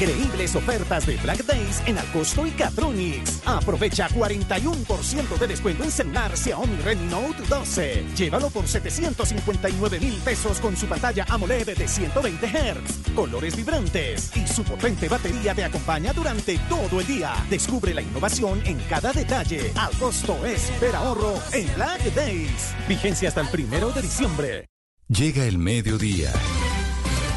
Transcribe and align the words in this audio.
Increíbles 0.00 0.56
ofertas 0.56 1.04
de 1.04 1.18
Black 1.18 1.44
Days 1.44 1.82
en 1.84 1.98
Alcosto 1.98 2.46
y 2.46 2.52
Catronics. 2.52 3.42
Aprovecha 3.44 4.08
41% 4.08 5.38
de 5.38 5.46
descuento 5.46 5.84
en 5.84 5.90
celular 5.90 6.34
Xiaomi 6.34 6.74
Redmi 6.78 7.06
Note 7.10 7.42
12. 7.46 8.06
Llévalo 8.16 8.48
por 8.48 8.66
759 8.66 10.00
mil 10.00 10.14
pesos 10.24 10.58
con 10.58 10.74
su 10.74 10.86
pantalla 10.86 11.26
AMOLED 11.28 11.76
de 11.76 11.86
120 11.86 12.46
Hz, 12.46 13.12
colores 13.14 13.54
vibrantes 13.54 14.34
y 14.34 14.46
su 14.46 14.64
potente 14.64 15.06
batería 15.06 15.54
te 15.54 15.64
acompaña 15.64 16.14
durante 16.14 16.56
todo 16.70 17.00
el 17.00 17.06
día. 17.06 17.34
Descubre 17.50 17.92
la 17.92 18.00
innovación 18.00 18.62
en 18.64 18.78
cada 18.88 19.12
detalle. 19.12 19.70
Al 19.76 19.92
costo 19.98 20.46
es 20.46 20.72
ver 20.80 20.96
ahorro 20.96 21.34
en 21.52 21.74
Black 21.74 22.04
Days. 22.14 22.74
Vigencia 22.88 23.28
hasta 23.28 23.42
el 23.42 23.48
primero 23.48 23.90
de 23.90 24.00
diciembre. 24.00 24.66
Llega 25.08 25.44
el 25.44 25.58
mediodía. 25.58 26.32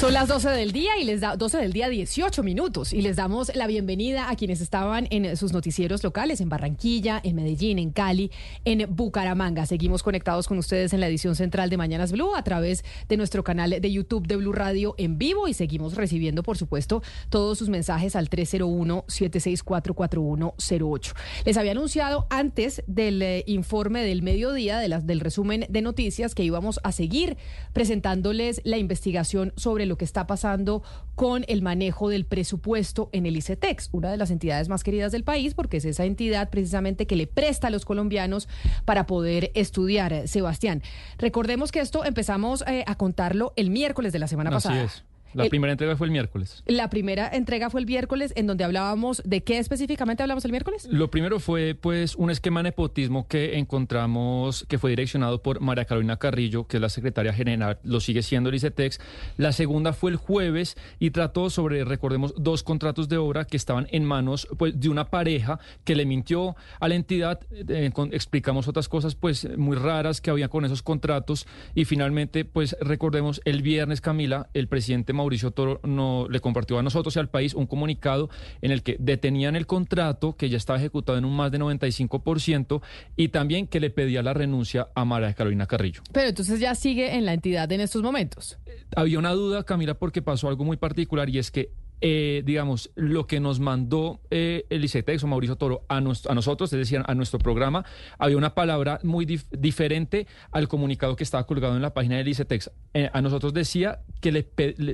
Son 0.00 0.14
las 0.14 0.28
12 0.28 0.48
del 0.48 0.72
día 0.72 0.96
y 0.98 1.04
les 1.04 1.20
da 1.20 1.36
12 1.36 1.58
del 1.58 1.74
día 1.74 1.90
18 1.90 2.42
minutos 2.42 2.94
y 2.94 3.02
les 3.02 3.16
damos 3.16 3.54
la 3.54 3.66
bienvenida 3.66 4.30
a 4.30 4.36
quienes 4.36 4.62
estaban 4.62 5.06
en 5.10 5.36
sus 5.36 5.52
noticieros 5.52 6.02
locales 6.02 6.40
en 6.40 6.48
Barranquilla, 6.48 7.20
en 7.22 7.36
Medellín, 7.36 7.78
en 7.78 7.90
Cali, 7.90 8.30
en 8.64 8.86
Bucaramanga. 8.88 9.66
Seguimos 9.66 10.02
conectados 10.02 10.48
con 10.48 10.56
ustedes 10.56 10.94
en 10.94 11.00
la 11.00 11.06
edición 11.06 11.34
central 11.34 11.68
de 11.68 11.76
Mañanas 11.76 12.12
Blue 12.12 12.34
a 12.34 12.42
través 12.42 12.82
de 13.10 13.18
nuestro 13.18 13.44
canal 13.44 13.78
de 13.78 13.92
YouTube 13.92 14.26
de 14.26 14.36
Blue 14.36 14.54
Radio 14.54 14.94
en 14.96 15.18
vivo 15.18 15.48
y 15.48 15.52
seguimos 15.52 15.96
recibiendo, 15.96 16.42
por 16.42 16.56
supuesto, 16.56 17.02
todos 17.28 17.58
sus 17.58 17.68
mensajes 17.68 18.16
al 18.16 18.30
301-764-4108. 18.30 21.14
Les 21.44 21.58
había 21.58 21.72
anunciado 21.72 22.26
antes 22.30 22.82
del 22.86 23.20
eh, 23.20 23.44
informe 23.46 24.02
del 24.02 24.22
mediodía, 24.22 24.78
de 24.78 24.88
las, 24.88 25.06
del 25.06 25.20
resumen 25.20 25.66
de 25.68 25.82
noticias, 25.82 26.34
que 26.34 26.42
íbamos 26.42 26.80
a 26.84 26.92
seguir 26.92 27.36
presentándoles 27.74 28.62
la 28.64 28.78
investigación 28.78 29.52
sobre 29.56 29.89
lo 29.90 29.98
que 29.98 30.06
está 30.06 30.26
pasando 30.26 30.82
con 31.14 31.44
el 31.48 31.60
manejo 31.60 32.08
del 32.08 32.24
presupuesto 32.24 33.10
en 33.12 33.26
el 33.26 33.36
ICETEX, 33.36 33.90
una 33.92 34.10
de 34.10 34.16
las 34.16 34.30
entidades 34.30 34.70
más 34.70 34.82
queridas 34.82 35.12
del 35.12 35.24
país, 35.24 35.52
porque 35.52 35.76
es 35.76 35.84
esa 35.84 36.06
entidad 36.06 36.48
precisamente 36.48 37.06
que 37.06 37.16
le 37.16 37.26
presta 37.26 37.66
a 37.66 37.70
los 37.70 37.84
colombianos 37.84 38.48
para 38.86 39.06
poder 39.06 39.50
estudiar. 39.54 40.26
Sebastián, 40.26 40.82
recordemos 41.18 41.72
que 41.72 41.80
esto 41.80 42.04
empezamos 42.04 42.64
eh, 42.66 42.84
a 42.86 42.94
contarlo 42.94 43.52
el 43.56 43.68
miércoles 43.68 44.12
de 44.14 44.18
la 44.20 44.28
semana 44.28 44.50
pasada. 44.50 44.88
La 45.34 45.48
primera 45.48 45.72
entrega 45.72 45.96
fue 45.96 46.06
el 46.06 46.10
miércoles. 46.10 46.62
La 46.66 46.90
primera 46.90 47.28
entrega 47.28 47.70
fue 47.70 47.80
el 47.80 47.86
miércoles, 47.86 48.32
en 48.36 48.46
donde 48.46 48.64
hablábamos 48.64 49.22
de 49.24 49.42
qué 49.42 49.58
específicamente 49.58 50.22
hablamos 50.22 50.44
el 50.44 50.50
miércoles. 50.50 50.88
Lo 50.90 51.10
primero 51.10 51.40
fue, 51.40 51.74
pues, 51.74 52.16
un 52.16 52.30
esquema 52.30 52.60
de 52.60 52.64
nepotismo 52.64 53.28
que 53.28 53.58
encontramos 53.58 54.64
que 54.68 54.78
fue 54.78 54.90
direccionado 54.90 55.42
por 55.42 55.60
María 55.60 55.84
Carolina 55.84 56.16
Carrillo, 56.16 56.66
que 56.66 56.78
es 56.78 56.80
la 56.80 56.88
secretaria 56.88 57.32
general, 57.32 57.78
lo 57.82 58.00
sigue 58.00 58.22
siendo 58.22 58.48
el 58.48 58.56
ICETEX. 58.56 59.00
La 59.36 59.52
segunda 59.52 59.92
fue 59.92 60.10
el 60.10 60.16
jueves 60.16 60.76
y 60.98 61.10
trató 61.10 61.50
sobre, 61.50 61.84
recordemos, 61.84 62.34
dos 62.36 62.62
contratos 62.62 63.08
de 63.08 63.16
obra 63.16 63.44
que 63.44 63.56
estaban 63.56 63.86
en 63.90 64.04
manos, 64.04 64.48
pues, 64.58 64.78
de 64.80 64.88
una 64.88 65.10
pareja 65.10 65.60
que 65.84 65.94
le 65.94 66.06
mintió 66.06 66.56
a 66.80 66.88
la 66.88 66.94
entidad. 66.94 67.40
Eh, 67.50 67.90
explicamos 68.12 68.68
otras 68.68 68.88
cosas, 68.88 69.14
pues, 69.14 69.48
muy 69.56 69.76
raras 69.76 70.20
que 70.20 70.30
había 70.30 70.48
con 70.48 70.64
esos 70.64 70.82
contratos 70.82 71.46
y 71.74 71.84
finalmente, 71.84 72.44
pues, 72.44 72.76
recordemos, 72.80 73.40
el 73.44 73.62
viernes, 73.62 74.00
Camila, 74.00 74.48
el 74.54 74.68
presidente 74.68 75.12
Mauricio 75.20 75.50
Toro 75.50 75.80
no, 75.84 76.26
le 76.28 76.40
compartió 76.40 76.78
a 76.78 76.82
nosotros 76.82 77.14
y 77.16 77.18
al 77.18 77.28
país 77.28 77.54
un 77.54 77.66
comunicado 77.66 78.30
en 78.62 78.70
el 78.70 78.82
que 78.82 78.96
detenían 78.98 79.56
el 79.56 79.66
contrato, 79.66 80.36
que 80.36 80.48
ya 80.48 80.56
estaba 80.56 80.78
ejecutado 80.78 81.18
en 81.18 81.24
un 81.24 81.36
más 81.36 81.52
de 81.52 81.58
95%, 81.58 82.82
y 83.16 83.28
también 83.28 83.66
que 83.66 83.80
le 83.80 83.90
pedía 83.90 84.22
la 84.22 84.34
renuncia 84.34 84.88
a 84.94 85.04
María 85.04 85.32
Carolina 85.34 85.66
Carrillo. 85.66 86.02
Pero 86.12 86.28
entonces 86.28 86.60
ya 86.60 86.74
sigue 86.74 87.16
en 87.16 87.24
la 87.26 87.34
entidad 87.34 87.70
en 87.72 87.80
estos 87.80 88.02
momentos. 88.02 88.58
había 88.96 89.18
una 89.18 89.32
duda, 89.32 89.64
Camila, 89.64 89.94
porque 89.94 90.22
pasó 90.22 90.48
algo 90.48 90.64
muy 90.64 90.76
particular 90.76 91.28
y 91.28 91.38
es 91.38 91.50
que 91.50 91.70
eh, 92.00 92.42
digamos, 92.44 92.90
lo 92.94 93.26
que 93.26 93.40
nos 93.40 93.60
mandó 93.60 94.20
eh, 94.30 94.64
el 94.70 94.84
ICETEX 94.84 95.24
o 95.24 95.26
Mauricio 95.26 95.56
Toro 95.56 95.84
a, 95.88 95.98
a, 95.98 96.00
nosotros, 96.00 96.72
es 96.72 96.78
decir, 96.78 97.02
a 97.04 97.14
nuestro 97.14 97.38
programa, 97.38 97.84
había 98.18 98.36
una 98.36 98.54
palabra 98.54 99.00
muy 99.02 99.26
diferente 99.26 100.26
al 100.50 100.66
comunicado 100.66 101.14
que 101.16 101.24
estaba 101.24 101.46
colgado 101.46 101.76
en 101.76 101.82
la 101.82 101.92
página 101.92 102.16
del 102.16 102.28
ICETEX. 102.28 102.70
Eh, 102.94 103.10
a 103.12 103.20
nosotros 103.20 103.52
decía 103.52 104.00
que 104.20 104.46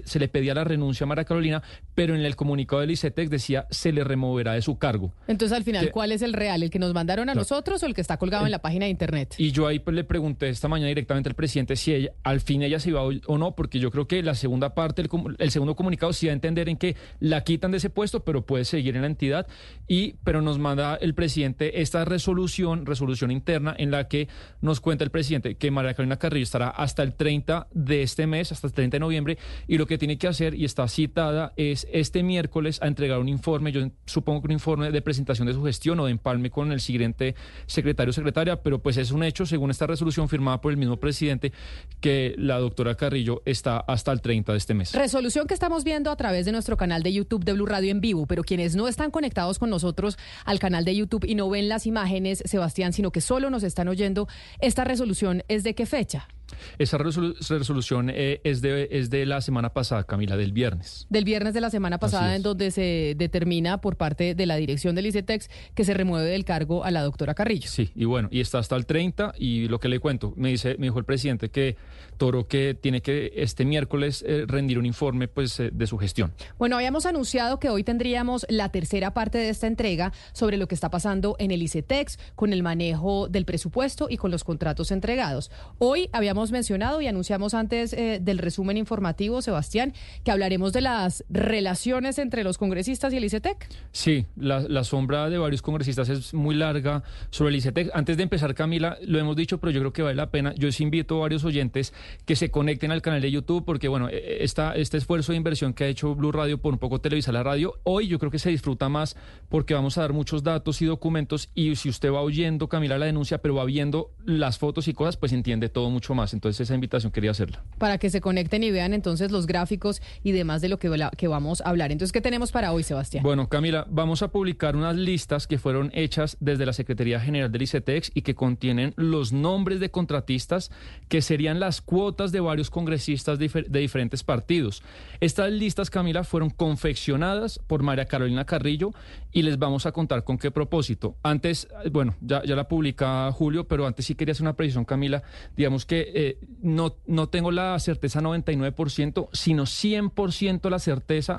se 0.04 0.18
le 0.18 0.28
pedía 0.28 0.54
la 0.54 0.64
renuncia 0.64 1.04
a 1.04 1.06
María 1.06 1.24
Carolina, 1.24 1.62
pero 1.94 2.14
en 2.14 2.24
el 2.24 2.34
comunicado 2.34 2.80
del 2.80 2.90
ICETEX 2.90 3.30
decía 3.30 3.66
se 3.70 3.92
le 3.92 4.02
removerá 4.02 4.54
de 4.54 4.62
su 4.62 4.78
cargo. 4.78 5.12
Entonces, 5.28 5.56
al 5.56 5.62
final, 5.62 5.90
¿cuál 5.92 6.12
es 6.12 6.22
el 6.22 6.32
real? 6.32 6.62
¿El 6.62 6.70
que 6.70 6.78
nos 6.78 6.92
mandaron 6.92 7.28
a 7.28 7.34
nosotros 7.34 7.82
o 7.82 7.86
el 7.86 7.94
que 7.94 8.00
está 8.00 8.16
colgado 8.16 8.46
en 8.46 8.50
la 8.50 8.60
página 8.60 8.86
de 8.86 8.90
Internet? 8.90 9.34
Y 9.38 9.52
yo 9.52 9.66
ahí 9.66 9.78
pues, 9.78 9.94
le 9.94 10.04
pregunté 10.04 10.48
esta 10.48 10.68
mañana 10.68 10.88
directamente 10.88 11.28
al 11.28 11.34
presidente 11.34 11.76
si 11.76 11.94
ella, 11.94 12.10
al 12.24 12.40
fin 12.40 12.62
ella 12.62 12.80
se 12.80 12.90
iba 12.90 13.02
o 13.02 13.38
no, 13.38 13.54
porque 13.54 13.78
yo 13.78 13.90
creo 13.90 14.08
que 14.08 14.22
la 14.22 14.34
segunda 14.34 14.74
parte, 14.74 15.02
el, 15.02 15.08
el 15.38 15.50
segundo 15.50 15.76
comunicado, 15.76 16.12
sí 16.12 16.26
va 16.26 16.32
a 16.32 16.34
entender 16.34 16.68
en 16.68 16.76
que 16.76 16.95
la 17.20 17.44
quitan 17.44 17.70
de 17.70 17.78
ese 17.78 17.90
puesto, 17.90 18.24
pero 18.24 18.44
puede 18.46 18.64
seguir 18.64 18.96
en 18.96 19.02
la 19.02 19.08
entidad. 19.08 19.46
Y, 19.88 20.14
pero 20.24 20.42
nos 20.42 20.58
manda 20.58 20.96
el 20.96 21.14
presidente 21.14 21.80
esta 21.80 22.04
resolución, 22.04 22.86
resolución 22.86 23.30
interna, 23.30 23.74
en 23.78 23.90
la 23.90 24.08
que 24.08 24.28
nos 24.60 24.80
cuenta 24.80 25.04
el 25.04 25.10
presidente 25.10 25.56
que 25.56 25.70
María 25.70 25.94
Carolina 25.94 26.18
Carrillo 26.18 26.44
estará 26.44 26.68
hasta 26.68 27.02
el 27.02 27.14
30 27.14 27.68
de 27.72 28.02
este 28.02 28.26
mes, 28.26 28.52
hasta 28.52 28.66
el 28.66 28.72
30 28.72 28.96
de 28.96 29.00
noviembre, 29.00 29.38
y 29.66 29.78
lo 29.78 29.86
que 29.86 29.98
tiene 29.98 30.18
que 30.18 30.28
hacer, 30.28 30.54
y 30.54 30.64
está 30.64 30.88
citada, 30.88 31.52
es 31.56 31.86
este 31.92 32.22
miércoles 32.22 32.80
a 32.82 32.86
entregar 32.86 33.18
un 33.18 33.28
informe, 33.28 33.72
yo 33.72 33.88
supongo 34.06 34.42
que 34.42 34.46
un 34.46 34.52
informe 34.52 34.90
de 34.90 35.02
presentación 35.02 35.46
de 35.46 35.54
su 35.54 35.62
gestión 35.64 36.00
o 36.00 36.06
de 36.06 36.12
empalme 36.12 36.50
con 36.50 36.72
el 36.72 36.80
siguiente 36.80 37.34
secretario 37.66 38.10
o 38.10 38.12
secretaria, 38.12 38.62
pero 38.62 38.80
pues 38.80 38.96
es 38.96 39.10
un 39.10 39.22
hecho, 39.22 39.46
según 39.46 39.70
esta 39.70 39.86
resolución 39.86 40.28
firmada 40.28 40.60
por 40.60 40.72
el 40.72 40.78
mismo 40.78 40.96
presidente, 40.96 41.52
que 42.00 42.34
la 42.38 42.58
doctora 42.58 42.94
Carrillo 42.94 43.42
está 43.44 43.78
hasta 43.78 44.12
el 44.12 44.20
30 44.20 44.52
de 44.52 44.58
este 44.58 44.74
mes. 44.74 44.92
Resolución 44.92 45.46
que 45.46 45.54
estamos 45.54 45.84
viendo 45.84 46.10
a 46.10 46.16
través 46.16 46.46
de 46.46 46.52
nuestro 46.52 46.76
canal 46.76 46.85
de 46.86 47.12
YouTube 47.12 47.44
de 47.44 47.52
Blue 47.52 47.66
Radio 47.66 47.90
en 47.90 48.00
vivo, 48.00 48.26
pero 48.26 48.42
quienes 48.42 48.76
no 48.76 48.86
están 48.86 49.10
conectados 49.10 49.58
con 49.58 49.70
nosotros 49.70 50.16
al 50.44 50.58
canal 50.58 50.84
de 50.84 50.94
YouTube 50.94 51.24
y 51.24 51.34
no 51.34 51.50
ven 51.50 51.68
las 51.68 51.86
imágenes, 51.86 52.42
Sebastián, 52.46 52.92
sino 52.92 53.10
que 53.10 53.20
solo 53.20 53.50
nos 53.50 53.64
están 53.64 53.88
oyendo, 53.88 54.28
¿esta 54.60 54.84
resolución 54.84 55.42
es 55.48 55.64
de 55.64 55.74
qué 55.74 55.84
fecha? 55.84 56.28
Esa 56.78 56.98
resolución 56.98 58.10
eh, 58.10 58.40
es, 58.44 58.62
de, 58.62 58.88
es 58.90 59.10
de 59.10 59.26
la 59.26 59.40
semana 59.40 59.72
pasada, 59.72 60.04
Camila, 60.04 60.36
del 60.36 60.52
viernes. 60.52 61.06
Del 61.10 61.24
viernes 61.24 61.54
de 61.54 61.60
la 61.60 61.70
semana 61.70 61.98
pasada, 61.98 62.36
en 62.36 62.42
donde 62.42 62.70
se 62.70 63.14
determina 63.16 63.80
por 63.80 63.96
parte 63.96 64.34
de 64.34 64.46
la 64.46 64.56
dirección 64.56 64.94
del 64.94 65.06
ICETEX 65.06 65.48
que 65.74 65.84
se 65.84 65.94
remueve 65.94 66.28
del 66.28 66.44
cargo 66.44 66.84
a 66.84 66.90
la 66.90 67.02
doctora 67.02 67.34
Carrillo. 67.34 67.68
Sí, 67.68 67.90
y 67.94 68.04
bueno, 68.04 68.28
y 68.30 68.40
está 68.40 68.58
hasta 68.58 68.76
el 68.76 68.86
30, 68.86 69.34
y 69.38 69.68
lo 69.68 69.80
que 69.80 69.88
le 69.88 70.00
cuento, 70.00 70.32
me 70.36 70.50
dice, 70.50 70.76
me 70.78 70.86
dijo 70.86 70.98
el 70.98 71.04
presidente 71.04 71.50
que 71.50 71.76
Toro 72.16 72.48
que 72.48 72.74
tiene 72.74 73.02
que 73.02 73.32
este 73.36 73.64
miércoles 73.64 74.24
eh, 74.26 74.44
rendir 74.46 74.78
un 74.78 74.86
informe 74.86 75.28
pues 75.28 75.60
eh, 75.60 75.70
de 75.72 75.86
su 75.86 75.98
gestión. 75.98 76.32
Bueno, 76.58 76.76
habíamos 76.76 77.06
anunciado 77.06 77.58
que 77.58 77.68
hoy 77.68 77.84
tendríamos 77.84 78.46
la 78.48 78.70
tercera 78.70 79.12
parte 79.12 79.38
de 79.38 79.50
esta 79.50 79.66
entrega 79.66 80.12
sobre 80.32 80.56
lo 80.56 80.66
que 80.66 80.74
está 80.74 80.90
pasando 80.90 81.36
en 81.38 81.50
el 81.50 81.62
ICETEX 81.62 82.18
con 82.34 82.52
el 82.52 82.62
manejo 82.62 83.28
del 83.28 83.44
presupuesto 83.44 84.06
y 84.08 84.16
con 84.16 84.30
los 84.30 84.44
contratos 84.44 84.90
entregados. 84.90 85.50
Hoy 85.78 86.08
habíamos 86.12 86.45
mencionado 86.52 87.00
y 87.00 87.06
anunciamos 87.06 87.54
antes 87.54 87.92
eh, 87.92 88.18
del 88.20 88.38
resumen 88.38 88.76
informativo, 88.76 89.42
Sebastián, 89.42 89.92
que 90.24 90.30
hablaremos 90.30 90.72
de 90.72 90.80
las 90.80 91.24
relaciones 91.28 92.18
entre 92.18 92.44
los 92.44 92.58
congresistas 92.58 93.12
y 93.12 93.16
el 93.16 93.24
ICETEC. 93.24 93.68
Sí, 93.92 94.26
la, 94.36 94.84
sombra 94.84 95.28
de 95.30 95.38
varios 95.38 95.62
congresistas 95.62 96.08
es 96.08 96.32
muy 96.34 96.54
larga 96.54 97.02
sobre 97.30 97.50
el 97.50 97.56
ICETEC. 97.56 97.90
Antes 97.94 98.16
de 98.16 98.22
empezar, 98.22 98.54
Camila, 98.54 98.98
lo 99.02 99.18
hemos 99.18 99.36
dicho, 99.36 99.58
pero 99.58 99.70
yo 99.70 99.80
creo 99.80 99.92
que 99.92 100.02
vale 100.02 100.16
la 100.16 100.30
pena. 100.30 100.54
Yo 100.56 100.70
sí 100.70 100.82
invito 100.82 101.16
a 101.16 101.20
varios 101.20 101.44
oyentes 101.44 101.92
que 102.24 102.36
se 102.36 102.50
conecten 102.50 102.92
al 102.92 103.02
canal 103.02 103.20
de 103.20 103.30
YouTube, 103.30 103.64
porque 103.64 103.88
bueno, 103.88 104.08
e, 104.08 104.16
e, 104.16 104.44
esta, 104.44 104.74
este 104.74 104.98
esfuerzo 104.98 105.32
de 105.32 105.38
inversión 105.38 105.74
que 105.74 105.84
ha 105.84 105.88
hecho 105.88 106.14
Blue 106.14 106.32
Radio 106.32 106.58
por 106.58 106.72
un 106.72 106.78
poco 106.78 107.00
televisar 107.00 107.34
la 107.34 107.42
radio, 107.42 107.74
hoy 107.84 108.08
yo 108.08 108.18
creo 108.18 108.30
que 108.30 108.38
se 108.38 108.50
disfruta 108.50 108.88
más 108.88 109.16
porque 109.48 109.74
vamos 109.74 109.98
a 109.98 110.02
dar 110.02 110.12
muchos 110.12 110.42
datos 110.42 110.82
y 110.82 110.86
documentos 110.86 111.50
y 111.54 111.76
si 111.76 111.88
usted 111.88 112.12
va 112.12 112.20
oyendo, 112.20 112.68
Camila, 112.68 112.98
la 112.98 113.06
denuncia, 113.06 113.38
pero 113.38 113.54
va 113.54 113.64
viendo 113.64 114.10
las 114.24 114.58
fotos 114.58 114.88
y 114.88 114.94
cosas, 114.94 115.16
pues 115.16 115.32
entiende 115.32 115.68
todo 115.68 115.90
mucho 115.90 116.14
más. 116.14 116.34
Entonces 116.36 116.60
esa 116.60 116.74
invitación 116.74 117.12
quería 117.12 117.30
hacerla. 117.30 117.64
Para 117.78 117.98
que 117.98 118.10
se 118.10 118.20
conecten 118.20 118.62
y 118.62 118.70
vean 118.70 118.94
entonces 118.94 119.30
los 119.30 119.46
gráficos 119.46 120.00
y 120.22 120.32
demás 120.32 120.60
de 120.60 120.68
lo 120.68 120.78
que, 120.78 120.90
que 121.16 121.28
vamos 121.28 121.60
a 121.62 121.70
hablar. 121.70 121.92
Entonces, 121.92 122.12
¿qué 122.12 122.20
tenemos 122.20 122.52
para 122.52 122.72
hoy, 122.72 122.82
Sebastián? 122.82 123.22
Bueno, 123.22 123.48
Camila, 123.48 123.86
vamos 123.90 124.22
a 124.22 124.28
publicar 124.28 124.76
unas 124.76 124.96
listas 124.96 125.46
que 125.46 125.58
fueron 125.58 125.90
hechas 125.94 126.36
desde 126.40 126.66
la 126.66 126.72
Secretaría 126.72 127.18
General 127.20 127.50
del 127.50 127.62
ICETEX 127.62 128.12
y 128.14 128.22
que 128.22 128.34
contienen 128.34 128.92
los 128.96 129.32
nombres 129.32 129.80
de 129.80 129.90
contratistas 129.90 130.70
que 131.08 131.22
serían 131.22 131.58
las 131.58 131.80
cuotas 131.80 132.32
de 132.32 132.40
varios 132.40 132.70
congresistas 132.70 133.38
de, 133.38 133.48
diferentes 133.80 134.22
partidos. 134.22 134.82
Estas 135.20 135.50
listas, 135.50 135.90
Camila, 135.90 136.22
fueron 136.24 136.50
confeccionadas 136.50 137.58
por 137.66 137.82
María 137.82 138.04
Carolina 138.04 138.44
Carrillo 138.44 138.92
y 139.32 139.42
les 139.42 139.58
vamos 139.58 139.86
a 139.86 139.92
contar 139.92 140.24
con 140.24 140.38
qué 140.38 140.50
propósito. 140.50 141.16
Antes, 141.22 141.68
bueno, 141.90 142.14
ya, 142.20 142.42
ya 142.44 142.56
la 142.56 142.68
publica 142.68 143.30
Julio, 143.32 143.66
pero 143.66 143.86
antes 143.86 144.06
sí 144.06 144.14
quería 144.14 144.32
hacer 144.32 144.44
una 144.44 144.56
precisión, 144.56 144.84
Camila. 144.84 145.22
Digamos 145.56 145.86
que 145.86 146.12
eh, 146.14 146.25
no, 146.62 146.96
no 147.06 147.28
tengo 147.28 147.50
la 147.50 147.78
certeza 147.78 148.20
99%, 148.20 149.28
sino 149.32 149.64
100% 149.64 150.70
la 150.70 150.78
certeza 150.78 151.36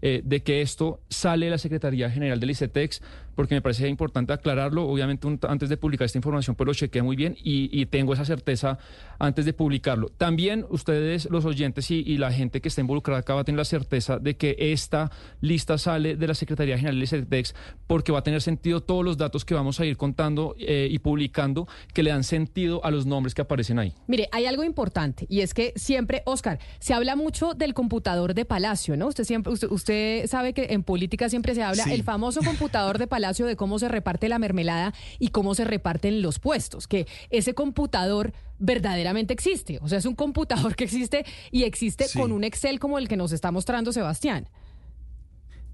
eh, 0.00 0.22
de 0.24 0.42
que 0.42 0.62
esto 0.62 1.00
sale 1.08 1.46
de 1.46 1.50
la 1.50 1.58
Secretaría 1.58 2.10
General 2.10 2.40
del 2.40 2.50
ICETEX 2.50 3.02
porque 3.34 3.54
me 3.54 3.62
parece 3.62 3.88
importante 3.88 4.32
aclararlo. 4.32 4.86
Obviamente, 4.86 5.26
antes 5.48 5.68
de 5.68 5.76
publicar 5.76 6.06
esta 6.06 6.18
información, 6.18 6.56
pues 6.56 6.66
lo 6.66 6.74
chequeé 6.74 7.02
muy 7.02 7.16
bien 7.16 7.36
y, 7.42 7.82
tengo 7.86 8.14
esa 8.14 8.24
certeza 8.24 8.78
antes 9.18 9.44
de 9.44 9.52
publicarlo. 9.52 10.08
También 10.08 10.64
ustedes, 10.70 11.28
los 11.30 11.44
oyentes 11.44 11.90
y, 11.90 12.16
la 12.16 12.32
gente 12.32 12.60
que 12.60 12.68
está 12.68 12.80
involucrada 12.80 13.20
acá 13.20 13.34
va 13.34 13.40
a 13.40 13.44
tener 13.44 13.58
la 13.58 13.64
certeza 13.64 14.18
de 14.18 14.36
que 14.36 14.56
esta 14.58 15.10
lista 15.40 15.78
sale 15.78 16.16
de 16.16 16.26
la 16.26 16.34
Secretaría 16.34 16.76
General 16.76 16.94
del 16.94 17.02
ICETEX 17.04 17.54
porque 17.86 18.12
va 18.12 18.20
a 18.20 18.22
tener 18.22 18.40
sentido 18.40 18.82
todos 18.82 19.04
los 19.04 19.18
datos 19.18 19.44
que 19.44 19.54
vamos 19.54 19.80
a 19.80 19.86
ir 19.86 19.96
contando 19.96 20.54
eh, 20.58 20.88
y 20.90 20.98
publicando 21.00 21.66
que 21.92 22.02
le 22.02 22.10
dan 22.10 22.24
sentido 22.24 22.84
a 22.84 22.90
los 22.90 23.06
nombres 23.06 23.34
que 23.34 23.42
aparecen 23.42 23.78
ahí. 23.78 23.94
Mire, 24.06 24.28
hay 24.32 24.46
algo 24.46 24.64
importante 24.64 25.26
y 25.28 25.40
es 25.40 25.54
que 25.54 25.72
siempre, 25.76 26.22
Oscar, 26.26 26.58
se 26.78 26.94
habla 26.94 27.16
mucho 27.16 27.54
del 27.54 27.74
computador 27.74 28.34
de 28.34 28.44
Palacio, 28.44 28.96
¿no? 28.96 29.08
Usted 29.08 29.24
siempre, 29.24 29.52
usted, 29.52 30.26
sabe 30.26 30.52
que 30.52 30.68
en 30.70 30.82
política 30.82 31.28
siempre 31.28 31.54
se 31.54 31.62
habla 31.62 31.84
el 31.84 32.02
famoso 32.02 32.40
computador 32.42 32.98
de 32.98 33.06
Palacio 33.06 33.21
de 33.22 33.56
cómo 33.56 33.78
se 33.78 33.88
reparte 33.88 34.28
la 34.28 34.38
mermelada 34.38 34.92
y 35.18 35.28
cómo 35.28 35.54
se 35.54 35.64
reparten 35.64 36.22
los 36.22 36.38
puestos, 36.38 36.86
que 36.86 37.06
ese 37.30 37.54
computador 37.54 38.32
verdaderamente 38.58 39.32
existe, 39.32 39.78
o 39.80 39.88
sea, 39.88 39.98
es 39.98 40.06
un 40.06 40.14
computador 40.14 40.76
que 40.76 40.84
existe 40.84 41.24
y 41.50 41.64
existe 41.64 42.06
con 42.14 42.32
un 42.32 42.44
Excel 42.44 42.78
como 42.78 42.98
el 42.98 43.08
que 43.08 43.16
nos 43.16 43.32
está 43.32 43.50
mostrando 43.50 43.92
Sebastián. 43.92 44.48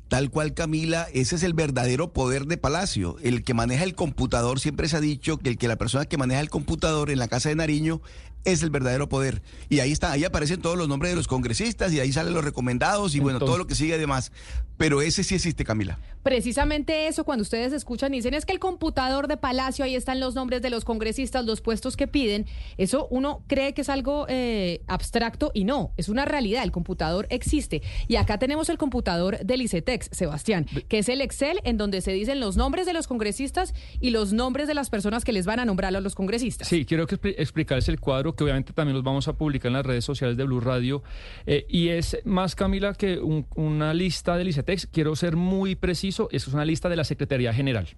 Tal 0.09 0.31
cual 0.31 0.55
Camila, 0.55 1.07
ese 1.13 1.37
es 1.37 1.43
el 1.43 1.53
verdadero 1.53 2.15
poder 2.15 2.47
de 2.47 2.57
Palacio. 2.57 3.17
El 3.23 3.45
que 3.45 3.53
maneja 3.53 3.85
el 3.85 3.95
computador, 3.95 4.59
siempre 4.59 4.89
se 4.89 4.97
ha 4.97 5.01
dicho 5.01 5.37
que 5.37 5.51
el 5.51 5.59
que 5.59 5.69
la 5.69 5.77
persona 5.77 6.07
que 6.07 6.17
maneja 6.17 6.41
el 6.41 6.49
computador 6.49 7.11
en 7.11 7.19
la 7.19 7.29
casa 7.29 7.51
de 7.51 7.57
Nariño 7.57 8.01
es 8.45 8.63
el 8.63 8.71
verdadero 8.71 9.09
poder. 9.09 9.43
Y 9.69 9.81
ahí 9.81 9.93
está, 9.93 10.13
ahí 10.13 10.25
aparecen 10.25 10.61
todos 10.61 10.77
los 10.77 10.89
nombres 10.89 11.13
de 11.13 11.17
los 11.17 11.29
congresistas 11.29 11.93
y 11.93 12.01
ahí 12.01 12.13
salen 12.13 12.35
los 12.35 12.45
recomendados 12.45 13.15
y 13.15 13.21
bueno, 13.21 13.39
todo 13.39 13.59
lo 13.59 13.67
que 13.67 13.75
sigue 13.75 13.95
además. 13.95 14.33
Pero 14.77 15.03
ese 15.03 15.25
sí 15.25 15.35
existe, 15.35 15.65
Camila. 15.65 15.99
Precisamente 16.23 17.09
eso, 17.09 17.25
cuando 17.25 17.43
ustedes 17.43 17.73
escuchan 17.73 18.15
y 18.15 18.19
dicen 18.19 18.35
es 18.35 18.47
que 18.47 18.53
el 18.53 18.61
computador 18.61 19.27
de 19.27 19.37
Palacio, 19.37 19.85
ahí 19.85 19.97
están 19.97 20.21
los 20.21 20.35
nombres 20.35 20.63
de 20.63 20.71
los 20.71 20.85
congresistas, 20.85 21.45
los 21.45 21.61
puestos 21.61 21.97
que 21.97 22.07
piden, 22.07 22.47
eso 22.77 23.09
uno 23.11 23.43
cree 23.49 23.75
que 23.75 23.81
es 23.81 23.89
algo 23.89 24.27
eh, 24.29 24.83
abstracto 24.87 25.51
y 25.53 25.65
no, 25.65 25.93
es 25.97 26.09
una 26.09 26.25
realidad, 26.25 26.63
el 26.63 26.71
computador 26.71 27.27
existe. 27.31 27.83
Y 28.07 28.17
acá 28.17 28.39
tenemos 28.39 28.69
el 28.69 28.79
computador 28.79 29.39
del 29.45 29.63
ICETEX, 29.63 30.11
Sebastián, 30.13 30.67
que 30.89 30.99
es 30.99 31.09
el 31.09 31.21
Excel 31.23 31.61
en 31.65 31.77
donde 31.77 32.01
se 32.01 32.13
dicen 32.13 32.39
los 32.39 32.57
nombres 32.57 32.87
de 32.87 32.93
los 32.93 33.09
congresistas 33.09 33.75
y 34.01 34.11
los 34.11 34.33
nombres 34.33 34.69
de 34.69 34.75
las 34.75 34.91
personas 34.91 35.25
que 35.25 35.33
les 35.33 35.45
van 35.45 35.59
a 35.59 35.65
nombrar 35.65 35.95
a 35.97 36.01
los 36.01 36.15
congresistas. 36.15 36.69
Sí, 36.69 36.85
quiero 36.85 37.07
que 37.07 37.19
explicarles 37.39 37.89
el 37.89 37.99
cuadro 37.99 38.28
que 38.35 38.45
obviamente 38.45 38.73
también 38.73 38.95
los 38.95 39.05
vamos 39.05 39.29
a 39.29 39.35
publicar 39.35 39.69
en 39.69 39.75
las 39.75 39.87
redes 39.87 40.05
sociales 40.05 40.37
de 40.37 40.45
Blue 40.45 40.61
Radio. 40.61 41.03
Eh, 41.47 41.67
y 41.69 41.89
es 41.89 42.19
más, 42.25 42.55
Camila, 42.55 42.95
que 42.95 43.19
una 43.19 43.95
lista 43.95 44.37
del 44.37 44.49
ICETEX. 44.49 44.87
Quiero 44.87 45.17
ser 45.17 45.37
muy 45.37 45.75
preciso, 45.75 46.29
es 46.33 46.49
una 46.49 46.65
lista 46.65 46.89
de 46.89 46.97
la 46.97 47.05
Secretaría 47.05 47.53
General 47.53 47.89